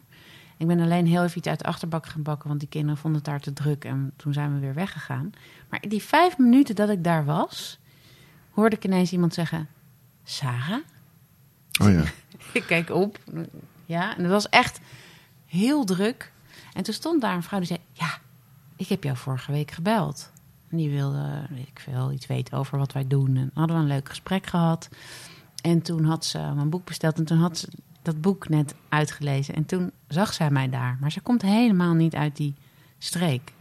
Ik 0.56 0.66
ben 0.66 0.80
alleen 0.80 1.06
heel 1.06 1.22
even 1.22 1.38
iets 1.38 1.48
uit 1.48 1.58
de 1.58 1.64
achterbak 1.64 2.06
gaan 2.06 2.22
bakken, 2.22 2.48
want 2.48 2.60
die 2.60 2.68
kinderen 2.68 2.96
vonden 2.96 3.20
het 3.20 3.30
daar 3.30 3.40
te 3.40 3.52
druk. 3.52 3.84
En 3.84 4.12
toen 4.16 4.32
zijn 4.32 4.54
we 4.54 4.60
weer 4.60 4.74
weggegaan. 4.74 5.32
Maar 5.68 5.80
die 5.88 6.02
vijf 6.02 6.38
minuten 6.38 6.74
dat 6.74 6.88
ik 6.88 7.04
daar 7.04 7.24
was, 7.24 7.78
hoorde 8.50 8.76
ik 8.76 8.84
ineens 8.84 9.12
iemand 9.12 9.34
zeggen: 9.34 9.68
Sarah? 10.24 10.78
oh 11.80 11.90
ja. 11.90 12.02
Ik 12.52 12.62
keek 12.62 12.90
op. 12.90 13.18
Ja, 13.84 14.16
en 14.16 14.22
het 14.22 14.32
was 14.32 14.48
echt 14.48 14.80
heel 15.46 15.84
druk. 15.84 16.32
En 16.72 16.82
toen 16.82 16.94
stond 16.94 17.20
daar 17.20 17.34
een 17.34 17.42
vrouw 17.42 17.58
die 17.58 17.68
zei: 17.68 17.80
Ja, 17.92 18.18
ik 18.76 18.88
heb 18.88 19.04
jou 19.04 19.16
vorige 19.16 19.52
week 19.52 19.70
gebeld. 19.70 20.30
En 20.70 20.76
die 20.76 20.90
wilde, 20.90 21.46
weet 21.50 21.68
ik 21.68 21.80
veel, 21.80 22.12
iets 22.12 22.26
weten 22.26 22.58
over 22.58 22.78
wat 22.78 22.92
wij 22.92 23.06
doen. 23.06 23.36
En 23.36 23.50
hadden 23.54 23.76
we 23.76 23.82
een 23.82 23.88
leuk 23.88 24.08
gesprek 24.08 24.46
gehad. 24.46 24.88
En 25.62 25.82
toen 25.82 26.04
had 26.04 26.24
ze 26.24 26.38
mijn 26.38 26.70
boek 26.70 26.84
besteld. 26.84 27.18
En 27.18 27.24
toen 27.24 27.38
had 27.38 27.58
ze 27.58 27.68
dat 28.02 28.20
boek 28.20 28.48
net 28.48 28.74
uitgelezen. 28.88 29.54
En 29.54 29.66
toen 29.66 29.90
zag 30.08 30.32
zij 30.32 30.50
mij 30.50 30.68
daar. 30.68 30.96
Maar 31.00 31.12
ze 31.12 31.20
komt 31.20 31.42
helemaal 31.42 31.94
niet 31.94 32.14
uit 32.14 32.36
die 32.36 32.54
streek. 32.98 33.52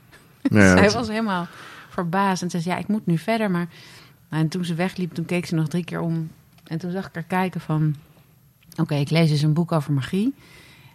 Ja, 0.42 0.78
zij 0.78 0.92
was 0.92 1.08
helemaal 1.08 1.48
verbaasd. 1.90 2.42
En 2.42 2.50
ze 2.50 2.60
zei, 2.60 2.76
ja, 2.76 2.82
ik 2.82 2.88
moet 2.88 3.06
nu 3.06 3.18
verder. 3.18 3.52
Maar 3.52 3.68
nou, 4.30 4.44
en 4.44 4.50
toen 4.50 4.66
ze 4.66 4.74
wegliep, 4.74 5.14
toen 5.14 5.26
keek 5.26 5.46
ze 5.46 5.56
nog 5.56 5.68
drie 5.68 5.84
keer 5.84 6.00
om. 6.00 6.30
En 6.64 6.78
toen 6.78 6.92
zag 6.92 7.08
ik 7.08 7.14
haar 7.14 7.24
kijken 7.24 7.62
van... 7.62 7.96
Oké, 8.76 8.96
ik 8.96 9.10
lees 9.10 9.30
dus 9.30 9.42
een 9.42 9.54
boek 9.54 9.72
over 9.72 9.94
magie. 9.94 10.34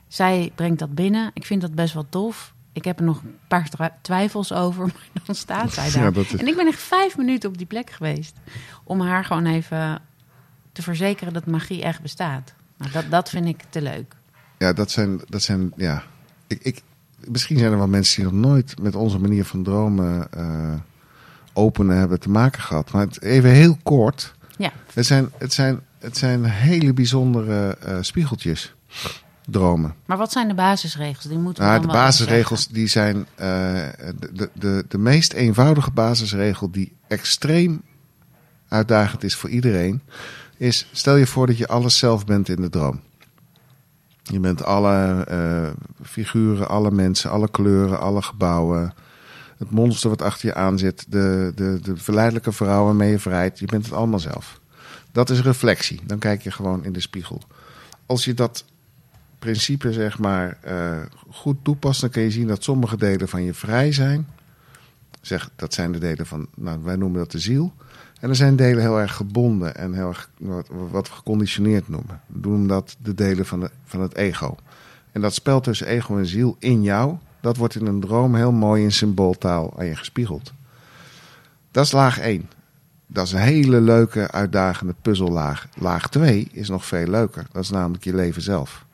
Zij 0.09 0.53
brengt 0.55 0.79
dat 0.79 0.95
binnen. 0.95 1.31
Ik 1.35 1.47
vind 1.47 1.61
dat 1.61 1.75
best 1.75 1.95
wel 1.95 2.07
tof. 2.09 2.55
Ik 2.73 2.85
heb 2.85 2.99
er 2.99 3.05
nog 3.05 3.23
een 3.23 3.37
paar 3.49 3.69
twijfels 4.03 4.53
over, 4.53 4.85
maar 5.13 5.23
dan 5.27 5.35
staat 5.35 5.73
zij 5.73 5.91
daar. 5.91 6.03
Ja, 6.03 6.11
dat 6.11 6.25
is- 6.25 6.37
En 6.37 6.47
ik 6.47 6.57
ben 6.57 6.67
echt 6.67 6.81
vijf 6.83 7.17
minuten 7.17 7.49
op 7.49 7.59
die 7.59 7.67
plek 7.67 7.91
geweest. 7.91 8.37
Om 8.85 9.01
haar 9.01 9.25
gewoon 9.25 9.47
even 9.47 10.01
te 10.73 10.83
verzekeren 10.83 11.33
dat 11.33 11.47
magie 11.47 11.83
echt 11.83 12.01
bestaat. 12.03 12.53
Nou, 12.77 12.91
dat, 12.93 13.05
dat 13.11 13.29
vind 13.31 13.47
ik 13.47 13.63
te 13.71 13.83
leuk. 13.83 14.15
ja, 14.59 14.73
dat 14.73 14.91
zijn, 14.91 15.21
dat 15.29 15.43
zijn, 15.43 15.73
ja. 15.77 16.03
Ik, 16.47 16.59
ik, 16.63 16.83
misschien 17.29 17.59
zijn 17.59 17.73
er 17.73 17.79
wel 17.79 17.89
mensen 17.89 18.23
die 18.23 18.33
nog 18.33 18.41
nooit 18.51 18.79
met 18.83 18.95
onze 18.95 19.19
manier 19.19 19.45
van 19.45 19.63
dromen 19.63 20.33
eh, 20.33 20.75
openen 21.53 21.97
hebben 21.97 22.21
te 22.21 22.31
maken 22.31 22.63
gehad. 22.63 22.93
Maar 22.93 23.07
het, 23.07 23.23
even 23.23 23.51
heel 23.51 23.79
kort. 23.83 24.35
Ja, 24.59 24.73
Het 24.95 25.07
zijn, 25.07 25.29
het 25.39 25.53
zijn, 25.53 25.81
het 25.99 26.17
zijn 26.17 26.45
hele 26.45 26.93
bijzondere 26.93 27.77
eh, 27.77 27.97
spiegeltjes. 28.01 28.75
Dromen. 29.47 29.95
maar 30.07 30.17
wat 30.17 30.33
zijn 30.33 30.49
de 30.49 30.55
basisregels? 30.55 31.25
Die 31.25 31.39
moeten 31.39 31.65
we 31.65 31.69
Nou, 31.69 31.81
de 31.81 31.87
basisregels 31.87 32.69
die 32.69 32.87
zijn 32.87 33.27
eh, 33.35 33.47
de, 34.19 34.31
de, 34.33 34.51
de, 34.53 34.85
de 34.89 34.99
meest 34.99 35.33
eenvoudige 35.33 35.91
basisregel 35.91 36.71
die 36.71 36.93
extreem 37.09 37.83
uitdagend 38.69 39.25
is 39.25 39.35
voor 39.35 39.51
iedereen, 39.51 40.03
is 40.57 40.87
stel 40.93 41.17
je 41.17 41.27
voor 41.27 41.47
dat 41.47 41.59
je 41.59 41.69
alles 41.69 41.99
zelf 41.99 42.25
bent 42.25 42.49
in 42.49 42.61
de 42.61 42.69
droom. 42.69 43.01
Je 44.23 44.41
bent 44.41 44.65
alle 44.65 45.25
eh, 45.25 45.71
figuren, 46.03 46.69
alle 46.69 46.91
mensen, 46.91 47.31
alle 47.31 47.51
kleuren, 47.51 48.01
alle 48.01 48.23
gebouwen. 48.23 48.95
Het 49.59 49.71
monster 49.71 50.11
wat 50.11 50.23
achter 50.23 50.49
je 50.49 50.55
aan 50.55 50.79
zit, 50.79 51.07
de, 51.09 51.53
de, 51.55 51.79
de 51.83 51.97
verleidelijke 51.97 52.53
vrouw 52.53 52.85
waarmee 52.85 53.11
je 53.11 53.19
vrijt. 53.19 53.59
Je 53.59 53.67
bent 53.67 53.85
het 53.85 53.95
allemaal 53.95 54.19
zelf. 54.19 54.61
Dat 55.13 55.31
is 55.31 55.41
reflectie. 55.41 56.01
Dan 56.07 56.19
kijk 56.19 56.43
je 56.43 56.51
gewoon 56.51 56.85
in 56.85 56.93
de 56.93 57.01
spiegel. 57.01 57.41
Als 58.07 58.25
je 58.25 58.35
dat 58.35 58.65
principe 59.43 59.93
zeg 59.93 60.19
maar 60.19 60.59
eh, 60.61 61.01
goed 61.31 61.57
toepast, 61.63 62.01
dan 62.01 62.11
kun 62.11 62.23
je 62.23 62.31
zien 62.31 62.47
dat 62.47 62.63
sommige 62.65 62.97
delen 62.97 63.29
van 63.29 63.43
je 63.43 63.55
vrij 63.55 63.93
zijn. 63.93 64.27
Zeg, 65.21 65.51
dat 65.57 65.75
zijn 65.75 65.93
de 65.93 65.99
delen 65.99 66.27
van, 66.27 66.47
nou, 66.57 66.83
wij 66.83 66.97
noemen 66.97 67.19
dat 67.19 67.31
de 67.31 67.39
ziel. 67.39 67.73
En 68.21 68.29
er 68.29 68.37
zijn 68.37 68.57
delen 68.57 68.83
heel 68.83 69.01
erg 69.01 69.15
gebonden 69.15 69.77
en 69.77 69.95
heel 69.95 70.09
erg 70.09 70.31
wat, 70.91 71.09
we 71.09 71.15
geconditioneerd 71.15 71.89
noemen. 71.89 72.21
We 72.27 72.49
noemen 72.49 72.67
dat 72.69 72.97
de 73.03 73.15
delen 73.15 73.47
van, 73.47 73.61
de, 73.61 73.71
van 73.85 74.01
het 74.01 74.15
ego. 74.15 74.57
En 75.13 75.21
dat 75.21 75.35
spel 75.35 75.61
tussen 75.61 75.87
ego 75.87 76.19
en 76.19 76.27
ziel 76.27 76.57
in 76.59 76.83
jou, 76.83 77.17
dat 77.41 77.57
wordt 77.57 77.75
in 77.75 77.87
een 77.87 78.01
droom 78.01 78.35
heel 78.35 78.53
mooi 78.53 78.83
in 78.83 78.93
symbooltaal 78.93 79.79
aan 79.79 79.87
je 79.87 79.97
gespiegeld. 79.97 80.53
Dat 81.71 81.85
is 81.85 81.93
laag 81.93 82.19
1. 82.19 82.51
Dat 83.07 83.27
is 83.27 83.33
een 83.33 83.39
hele 83.39 83.81
leuke, 83.81 84.31
uitdagende 84.31 84.95
puzzellaag. 85.03 85.69
Laag 85.75 86.09
2 86.09 86.49
is 86.53 86.69
nog 86.69 86.87
veel 86.87 87.07
leuker. 87.07 87.47
Dat 87.53 87.63
is 87.63 87.71
namelijk 87.71 88.05
je 88.05 88.15
leven 88.15 88.43
zelf. 88.43 88.85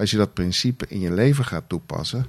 Als 0.00 0.10
je 0.10 0.16
dat 0.16 0.34
principe 0.34 0.86
in 0.88 1.00
je 1.00 1.12
leven 1.12 1.44
gaat 1.44 1.64
toepassen, 1.66 2.26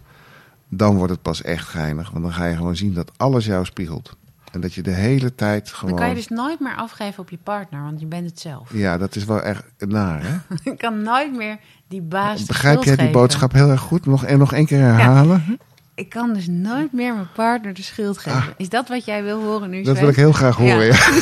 dan 0.69 0.95
wordt 0.95 1.11
het 1.11 1.21
pas 1.21 1.41
echt 1.41 1.67
geinig. 1.67 2.09
Want 2.09 2.23
dan 2.23 2.33
ga 2.33 2.45
je 2.45 2.55
gewoon 2.55 2.75
zien 2.75 2.93
dat 2.93 3.11
alles 3.17 3.45
jou 3.45 3.65
spiegelt. 3.65 4.15
En 4.51 4.61
dat 4.61 4.73
je 4.73 4.81
de 4.81 4.91
hele 4.91 5.35
tijd 5.35 5.71
gewoon. 5.71 5.89
Dan 5.89 5.99
kan 5.99 6.09
je 6.09 6.15
dus 6.15 6.27
nooit 6.27 6.59
meer 6.59 6.75
afgeven 6.75 7.19
op 7.23 7.29
je 7.29 7.37
partner, 7.43 7.83
want 7.83 7.99
je 7.99 8.05
bent 8.05 8.25
het 8.25 8.39
zelf. 8.39 8.73
Ja, 8.73 8.97
dat 8.97 9.15
is 9.15 9.25
wel 9.25 9.41
echt 9.41 9.63
naar, 9.77 10.23
hè? 10.23 10.37
Je 10.71 10.75
kan 10.75 11.01
nooit 11.01 11.35
meer 11.35 11.59
die 11.87 12.01
baas 12.01 12.45
Begrijp 12.45 12.83
jij 12.83 12.95
die 12.95 13.09
boodschap 13.09 13.51
heel 13.51 13.69
erg 13.69 13.81
goed? 13.81 14.05
Nog, 14.05 14.25
en 14.25 14.39
nog 14.39 14.53
één 14.53 14.65
keer 14.65 14.79
herhalen? 14.79 15.59
Ik 16.01 16.09
kan 16.09 16.33
dus 16.33 16.47
nooit 16.47 16.93
meer 16.93 17.13
mijn 17.13 17.31
partner 17.35 17.73
de 17.73 17.81
schuld 17.81 18.17
geven. 18.17 18.39
Ah. 18.39 18.47
Is 18.57 18.69
dat 18.69 18.87
wat 18.87 19.05
jij 19.05 19.23
wil 19.23 19.41
horen 19.41 19.69
nu? 19.69 19.83
Dat 19.83 19.95
Sven? 19.95 19.99
wil 19.99 20.09
ik 20.09 20.15
heel 20.15 20.31
graag 20.31 20.55
horen. 20.55 20.85
Ja. 20.85 20.93
Ja. 20.93 21.21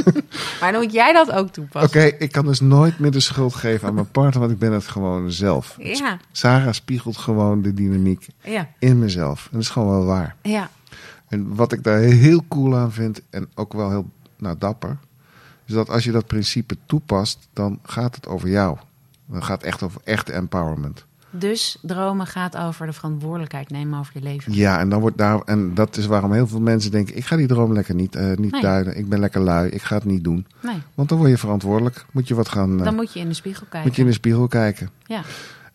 Maar 0.60 0.72
dan 0.72 0.80
moet 0.82 0.92
jij 0.92 1.12
dat 1.12 1.30
ook 1.30 1.38
Oké, 1.38 1.50
toepassen. 1.50 2.20
ik 2.20 2.32
kan 2.32 2.44
dus 2.44 2.60
nooit 2.60 2.98
meer 2.98 3.10
de 3.10 3.20
schuld 3.20 3.54
geven 3.54 3.88
aan 3.88 3.94
mijn 3.94 4.10
partner, 4.10 4.40
want 4.40 4.52
ik 4.52 4.58
ben 4.58 4.72
het 4.72 4.86
gewoon 4.88 5.30
zelf. 5.32 5.76
Ja, 5.78 6.18
Sarah 6.32 6.72
spiegelt 6.72 7.16
gewoon 7.16 7.62
de 7.62 7.74
dynamiek 7.74 8.28
ja, 8.42 8.68
in 8.78 8.98
mezelf. 8.98 9.44
En 9.44 9.50
dat 9.52 9.60
is 9.60 9.68
gewoon 9.68 9.88
wel 9.88 10.04
waar. 10.04 10.36
ja. 10.42 10.70
En 11.28 11.54
wat 11.54 11.72
ik 11.72 11.82
daar 11.82 11.98
heel 11.98 12.44
cool 12.48 12.76
aan 12.76 12.92
vind, 12.92 13.20
en 13.30 13.48
ook 13.54 13.72
wel 13.72 13.90
heel 13.90 14.10
nou, 14.38 14.56
dapper, 14.58 14.98
is 15.66 15.74
dat 15.74 15.90
als 15.90 16.04
je 16.04 16.12
dat 16.12 16.26
principe 16.26 16.76
toepast, 16.86 17.48
dan 17.52 17.78
gaat 17.82 18.14
het 18.14 18.28
over 18.28 18.48
jou. 18.48 18.76
Dan 19.26 19.44
gaat 19.44 19.58
het 19.60 19.66
echt 19.66 19.82
over 19.82 20.00
echte 20.04 20.32
empowerment. 20.32 21.04
Dus 21.30 21.78
dromen 21.82 22.26
gaat 22.26 22.56
over 22.56 22.86
de 22.86 22.92
verantwoordelijkheid 22.92 23.70
nemen 23.70 23.98
over 23.98 24.12
je 24.14 24.22
leven. 24.22 24.52
Ja, 24.52 24.78
en, 24.80 24.88
dan 24.88 25.00
wordt 25.00 25.18
daar, 25.18 25.40
en 25.44 25.74
dat 25.74 25.96
is 25.96 26.06
waarom 26.06 26.32
heel 26.32 26.46
veel 26.46 26.60
mensen 26.60 26.90
denken: 26.90 27.16
ik 27.16 27.24
ga 27.24 27.36
die 27.36 27.46
droom 27.46 27.72
lekker 27.72 27.94
niet, 27.94 28.14
eh, 28.14 28.36
niet 28.36 28.52
Nee. 28.52 28.62
duiden. 28.62 28.98
Ik 28.98 29.08
ben 29.08 29.18
lekker 29.20 29.40
lui, 29.40 29.68
ik 29.70 29.82
ga 29.82 29.94
het 29.94 30.04
niet 30.04 30.24
doen. 30.24 30.46
Nee, 30.62 30.82
Want 30.94 31.08
dan 31.08 31.18
word 31.18 31.30
je 31.30 31.38
verantwoordelijk. 31.38 32.04
Moet 32.12 32.28
je 32.28 32.34
wat 32.34 32.48
gaan. 32.48 32.78
eh, 32.78 32.84
dan 32.84 32.94
moet 32.94 33.12
je 33.12 33.20
in 33.20 33.28
de 33.28 33.34
spiegel 33.34 33.62
kijken. 33.68 33.88
moet 33.88 33.96
je 33.96 34.02
in 34.02 34.08
de 34.08 34.14
spiegel 34.14 34.46
kijken. 34.48 34.90
Ja, 35.06 35.22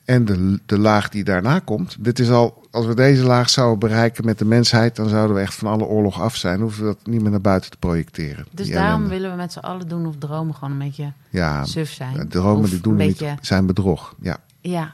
En 0.06 0.26
de, 0.26 0.60
de 0.66 0.78
laag 0.80 1.10
die 1.10 1.24
daarna 1.24 1.60
komt. 1.60 1.96
Dit 2.00 2.20
is 2.20 2.30
al, 2.30 2.64
als 2.72 2.86
we 2.86 2.94
deze 2.96 3.24
laag 3.24 3.50
zouden 3.50 3.80
bereiken 3.80 4.26
met 4.26 4.40
de 4.40 4.46
mensheid, 4.46 4.96
dan 4.96 5.10
zouden 5.10 5.36
we 5.36 5.42
echt 5.42 5.54
van 5.56 5.68
alle 5.72 5.84
oorlog 5.86 6.22
af 6.22 6.36
zijn. 6.36 6.54
Dan 6.54 6.64
hoeven 6.64 6.86
we 6.86 6.96
dat 6.96 7.08
niet 7.14 7.22
meer 7.22 7.32
naar 7.32 7.42
buiten 7.42 7.72
te 7.72 7.78
projecteren. 7.78 8.46
dus 8.52 8.70
daarom 8.70 8.90
ellende. 8.90 9.10
willen 9.10 9.30
we 9.32 9.36
met 9.38 9.52
z'n 9.54 9.60
allen 9.60 9.88
doen 9.88 10.06
of 10.06 10.16
dromen 10.18 10.54
gewoon 10.56 10.72
een 10.72 10.78
beetje 10.80 11.12
Ja, 11.30 11.66
suf 11.66 11.90
zijn. 11.92 12.16
Ja, 12.16 12.26
dromen 12.30 12.64
Of 12.64 12.70
die 12.70 12.82
doen 12.82 12.96
niet, 12.96 13.08
beetje, 13.08 13.36
zijn 13.42 13.66
bedrog. 13.66 14.16
Ja, 14.22 14.38
Ja, 14.62 14.94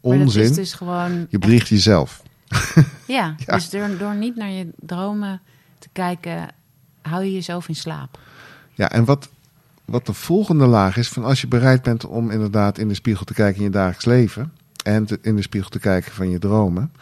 onzin. 0.00 0.42
is 0.42 0.52
dus 0.54 0.72
gewoon... 0.72 1.26
Je 1.28 1.38
bedriegt 1.38 1.68
jezelf. 1.68 2.22
ja, 3.06 3.34
Ja. 3.46 3.54
dus 3.54 3.70
door, 3.70 3.96
door 3.98 4.14
niet 4.14 4.36
naar 4.36 4.50
je 4.50 4.68
dromen 4.80 5.40
te 5.78 5.88
kijken, 5.92 6.48
hou 7.02 7.24
je 7.24 7.32
jezelf 7.32 7.68
in 7.68 7.74
slaap. 7.76 8.18
Ja, 8.74 8.90
en 8.90 9.04
wat, 9.04 9.28
wat 9.84 10.06
de 10.06 10.12
volgende 10.12 10.66
laag 10.66 10.96
is, 10.96 11.08
van 11.08 11.24
als 11.24 11.40
je 11.40 11.46
bereid 11.48 11.82
bent 11.82 12.06
om 12.06 12.30
inderdaad 12.30 12.78
in 12.78 12.88
de 12.88 12.94
spiegel 12.94 13.24
te 13.24 13.34
kijken 13.34 13.58
in 13.58 13.64
je 13.64 13.70
dagelijks 13.70 14.04
leven. 14.04 14.52
En 14.84 15.04
te- 15.04 15.18
in 15.22 15.36
de 15.36 15.42
spiegel 15.42 15.70
te 15.70 15.78
kijken 15.78 16.12
van 16.12 16.30
je 16.30 16.38
dromen. 16.38 16.92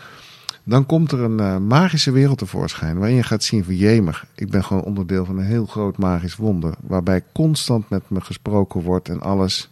Dan 0.65 0.87
komt 0.87 1.13
er 1.13 1.21
een 1.21 1.41
eh, 1.41 1.57
magische 1.59 2.11
wereld 2.11 2.39
tevoorschijn. 2.39 2.99
Waarin 2.99 3.17
je 3.17 3.23
gaat 3.23 3.43
zien 3.43 3.65
van 3.65 3.77
jemig. 3.77 4.27
Ik 4.35 4.51
ben 4.51 4.65
gewoon 4.65 4.83
onderdeel 4.83 5.25
van 5.25 5.39
een 5.39 5.45
heel 5.45 5.67
groot 5.67 5.99
magisch 5.99 6.37
wonder. 6.37 6.75
Waarbij 6.81 7.23
constant 7.33 7.89
met 7.91 8.11
me 8.11 8.21
gesproken 8.21 8.81
wordt 8.83 9.09
en 9.09 9.21
alles 9.21 9.69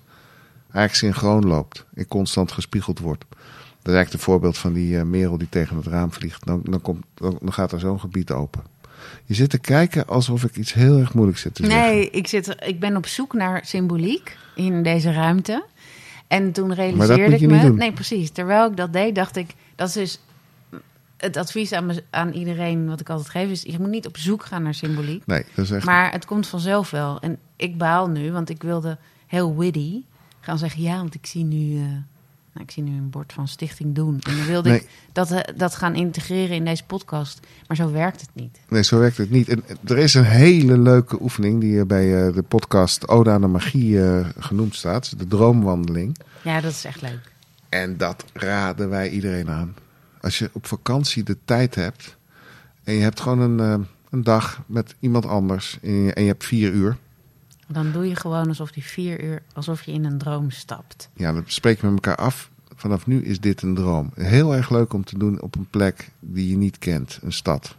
eigenlijk 0.76 1.14
synchroon 1.14 1.46
loopt. 1.46 1.84
Ik 1.94 2.08
constant 2.08 2.52
gespiegeld 2.52 2.98
word. 2.98 3.24
Dat 3.28 3.94
is 3.94 4.00
eigenlijk 4.00 4.12
het 4.12 4.22
voorbeeld 4.22 4.58
van 4.58 4.72
die 4.72 4.98
eh, 4.98 5.04
merel 5.04 5.38
die 5.38 5.48
tegen 5.48 5.76
het 5.76 5.86
raam 5.86 6.12
vliegt. 6.12 6.46
Dan, 6.46 6.60
dan, 6.64 6.80
komt, 6.80 7.04
dan, 7.14 7.38
dan 7.40 7.52
gaat 7.52 7.72
er 7.72 7.80
zo'n 7.80 8.00
gebied 8.00 8.30
open. 8.30 8.62
Je 9.24 9.34
zit 9.34 9.50
te 9.50 9.58
kijken 9.58 10.06
alsof 10.06 10.44
ik 10.44 10.56
iets 10.56 10.72
heel 10.72 10.98
erg 10.98 11.14
moeilijks 11.14 11.42
zit 11.42 11.54
te 11.54 11.66
zeggen. 11.66 11.80
Nee, 11.80 12.10
ik, 12.10 12.26
zit, 12.26 12.56
ik 12.66 12.80
ben 12.80 12.96
op 12.96 13.06
zoek 13.06 13.32
naar 13.32 13.60
symboliek 13.64 14.36
in 14.54 14.82
deze 14.82 15.12
ruimte. 15.12 15.64
En 16.26 16.52
toen 16.52 16.74
realiseerde 16.74 17.36
ik 17.36 17.50
me... 17.50 17.60
doen. 17.60 17.76
Nee, 17.76 17.92
precies. 17.92 18.30
Terwijl 18.30 18.70
ik 18.70 18.76
dat 18.76 18.92
deed, 18.92 19.14
dacht 19.14 19.36
ik... 19.36 19.50
Dat 19.74 19.88
is 19.88 19.94
dus 19.94 20.20
het 21.16 21.36
advies 21.36 21.72
aan, 21.72 21.86
me- 21.86 22.04
aan 22.10 22.32
iedereen 22.32 22.88
wat 22.88 23.00
ik 23.00 23.10
altijd 23.10 23.28
geef... 23.28 23.50
is 23.50 23.62
je 23.62 23.78
moet 23.78 23.90
niet 23.90 24.06
op 24.06 24.16
zoek 24.16 24.44
gaan 24.44 24.62
naar 24.62 24.74
symboliek. 24.74 25.26
Nee, 25.26 25.44
dat 25.54 25.64
is 25.64 25.70
echt... 25.70 25.84
Maar 25.84 26.12
het 26.12 26.24
komt 26.24 26.46
vanzelf 26.46 26.90
wel. 26.90 27.20
En 27.20 27.38
ik 27.56 27.78
baal 27.78 28.08
nu, 28.08 28.32
want 28.32 28.50
ik 28.50 28.62
wilde 28.62 28.98
heel 29.26 29.56
witty 29.56 30.02
gaan 30.46 30.58
zeggen... 30.58 30.82
ja, 30.82 30.96
want 30.96 31.14
ik 31.14 31.26
zie 31.26 31.44
nu, 31.44 31.76
eh, 31.76 31.80
nou, 32.52 32.64
ik 32.66 32.70
zie 32.70 32.82
nu 32.82 32.90
een 32.98 33.10
bord 33.10 33.32
van 33.32 33.48
Stichting 33.48 33.94
Doen. 33.94 34.18
En 34.28 34.36
dan 34.36 34.46
wilde 34.46 34.68
Nee. 34.68 34.80
ik 34.80 34.88
dat, 35.12 35.30
eh, 35.30 35.40
dat 35.56 35.74
gaan 35.74 35.94
integreren 35.94 36.56
in 36.56 36.64
deze 36.64 36.84
podcast. 36.84 37.40
Maar 37.66 37.76
zo 37.76 37.90
werkt 37.92 38.20
het 38.20 38.30
niet. 38.32 38.58
Nee, 38.68 38.84
zo 38.84 38.98
werkt 38.98 39.16
het 39.16 39.30
niet. 39.30 39.48
En 39.48 39.64
er 39.84 39.98
is 39.98 40.14
een 40.14 40.24
hele 40.24 40.78
leuke 40.78 41.22
oefening 41.22 41.60
die 41.60 41.80
eh, 41.80 41.86
bij 41.86 42.26
eh, 42.26 42.34
de 42.34 42.42
podcast 42.42 43.08
Oda 43.08 43.32
aan 43.32 43.40
de 43.40 43.46
Magie 43.46 44.04
eh, 44.04 44.26
genoemd 44.38 44.74
staat. 44.74 45.18
De 45.18 45.26
droomwandeling. 45.28 46.16
Ja, 46.44 46.60
dat 46.60 46.70
is 46.72 46.84
echt 46.84 47.02
leuk. 47.02 47.32
En 47.68 47.96
dat 47.96 48.24
raden 48.32 48.88
wij 48.88 49.10
iedereen 49.10 49.48
aan. 49.50 49.74
Als 50.20 50.38
je 50.38 50.50
op 50.52 50.66
vakantie 50.66 51.22
de 51.22 51.36
tijd 51.44 51.74
hebt 51.74 52.16
en 52.84 52.94
je 52.94 53.02
hebt 53.02 53.20
gewoon 53.20 53.40
een, 53.40 53.60
eh, 53.80 53.86
een 54.10 54.22
dag 54.22 54.62
met 54.66 54.94
iemand 55.00 55.26
anders 55.26 55.78
en 55.82 55.92
je, 55.92 56.12
en 56.12 56.22
je 56.22 56.28
hebt 56.28 56.44
vier 56.44 56.72
uur. 56.72 56.96
Dan 57.68 57.92
doe 57.92 58.08
je 58.08 58.16
gewoon 58.16 58.48
alsof 58.48 58.70
die 58.70 58.84
vier 58.84 59.24
uur, 59.24 59.42
alsof 59.54 59.82
je 59.82 59.92
in 59.92 60.04
een 60.04 60.18
droom 60.18 60.50
stapt. 60.50 61.08
Ja, 61.14 61.32
dan 61.32 61.42
spreek 61.46 61.80
je 61.80 61.86
met 61.86 61.94
elkaar 61.94 62.24
af. 62.26 62.50
Vanaf 62.74 63.06
nu 63.06 63.24
is 63.24 63.40
dit 63.40 63.62
een 63.62 63.74
droom. 63.74 64.10
Heel 64.14 64.54
erg 64.54 64.70
leuk 64.70 64.92
om 64.92 65.04
te 65.04 65.18
doen 65.18 65.40
op 65.40 65.56
een 65.56 65.66
plek 65.70 66.10
die 66.20 66.48
je 66.50 66.56
niet 66.56 66.78
kent, 66.78 67.18
een 67.22 67.32
stad. 67.32 67.76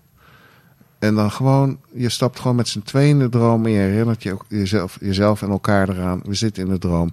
En 0.99 1.15
dan 1.15 1.31
gewoon, 1.31 1.79
je 1.93 2.09
stapt 2.09 2.39
gewoon 2.39 2.55
met 2.55 2.67
z'n 2.67 2.81
tweeën 2.81 3.09
in 3.09 3.19
de 3.19 3.29
droom 3.29 3.65
en 3.65 3.71
je 3.71 3.77
herinnert 3.79 4.23
je 4.23 4.33
ook 4.33 4.45
jezelf, 4.49 4.97
jezelf 4.99 5.41
en 5.41 5.49
elkaar 5.49 5.89
eraan. 5.89 6.21
We 6.25 6.33
zitten 6.33 6.63
in 6.63 6.69
de 6.69 6.77
droom. 6.77 7.11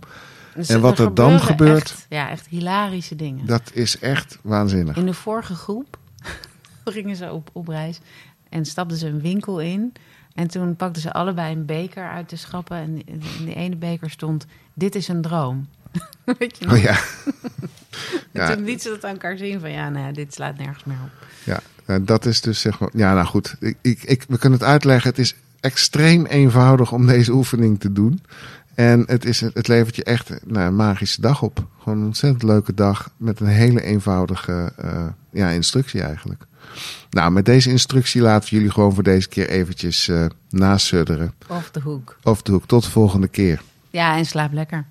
Dus 0.55 0.69
En 0.69 0.81
wat 0.81 0.99
er 0.99 1.15
dan 1.15 1.41
gebeurt- 1.41 1.91
echt- 1.91 2.07
ja, 2.09 2.31
echt 2.31 2.47
hilarische 2.47 3.17
dingen. 3.17 3.47
Dat 3.47 3.71
is 3.73 3.99
echt 3.99 4.39
waanzinnig. 4.43 4.97
In 4.97 5.07
de 5.07 5.15
vorige 5.15 5.55
groep 5.55 5.99
gingen 6.85 7.17
ze 7.17 7.33
op, 7.33 7.51
op 7.53 7.69
reis 7.69 8.01
en 8.49 8.65
stapten 8.65 8.97
ze 8.97 9.07
een 9.07 9.21
winkel 9.21 9.61
in. 9.61 9.93
En 10.35 10.49
toen 10.49 10.77
pakten 10.77 11.03
ze 11.03 11.13
allebei 11.13 11.55
een 11.55 11.67
beker 11.67 12.09
uit 12.09 12.31
de 12.31 12.37
schappen. 12.37 12.77
En 12.77 13.07
in 13.07 13.45
de 13.45 13.55
ene 13.55 13.77
beker 13.77 14.11
stond: 14.11 14.47
Dit 14.75 14.95
is 14.95 15.09
een 15.09 15.23
droom. 15.23 15.69
Weet 16.39 16.59
je 16.59 16.67
nog? 16.67 16.75
Oh 16.75 16.83
ja. 16.91 16.99
En 18.33 18.41
ja. 18.41 18.55
toen 18.55 18.65
liet 18.65 18.83
ze 18.83 18.89
dat 18.89 19.05
aan 19.05 19.11
elkaar 19.11 19.37
zien: 19.37 19.61
van 19.61 19.71
ja, 19.71 19.89
nee, 19.89 20.13
dit 20.13 20.35
slaat 20.35 20.59
nergens 20.59 20.85
meer 20.85 20.99
op. 21.05 21.27
Ja, 21.45 21.61
nou, 21.87 22.05
dat 22.05 22.27
is 22.27 22.41
dus 22.41 22.61
zeg 22.61 22.79
maar. 22.79 22.91
Ja, 22.93 23.15
nou 23.15 23.27
goed. 23.27 23.57
Ik, 23.61 23.77
ik, 23.83 24.03
ik, 24.03 24.25
we 24.29 24.39
kunnen 24.39 24.59
het 24.59 24.69
uitleggen. 24.69 25.11
Het 25.11 25.19
is 25.19 25.35
extreem 25.61 26.27
eenvoudig 26.27 26.93
om 26.93 27.07
deze 27.07 27.33
oefening 27.33 27.81
te 27.81 27.93
doen. 27.93 28.23
En 28.75 29.05
het, 29.07 29.25
is, 29.25 29.41
het 29.41 29.69
levert 29.69 29.97
je 29.97 30.05
echt 30.05 30.31
nou, 30.47 30.67
een 30.67 30.77
magische 30.77 31.21
dag 31.21 31.43
op. 31.43 31.67
Gewoon 31.79 31.99
een 31.99 32.05
ontzettend 32.05 32.43
leuke 32.43 32.75
dag 32.75 33.11
met 33.17 33.41
een 33.41 33.47
hele 33.47 33.83
eenvoudige 33.83 34.73
eh, 34.77 35.07
ja, 35.31 35.49
instructie 35.49 36.03
eigenlijk. 36.03 36.47
Nou, 37.11 37.31
met 37.31 37.45
deze 37.45 37.71
instructie 37.71 38.21
laten 38.21 38.51
we 38.51 38.57
jullie 38.57 38.71
gewoon 38.71 38.95
voor 38.95 39.03
deze 39.03 39.29
keer 39.29 39.49
eventjes 39.49 40.09
eh 40.09 40.25
nasudderen. 40.51 41.35
Off 41.49 41.71
de 41.71 41.81
hoek. 41.81 42.17
Over 42.23 42.45
de 42.45 42.53
hoek. 42.53 42.67
Tot 42.67 42.85
de 42.85 42.91
volgende 42.91 43.29
keer. 43.29 43.63
Ja, 43.91 44.17
en 44.17 44.25
slaap 44.25 44.53
lekker. 44.53 44.85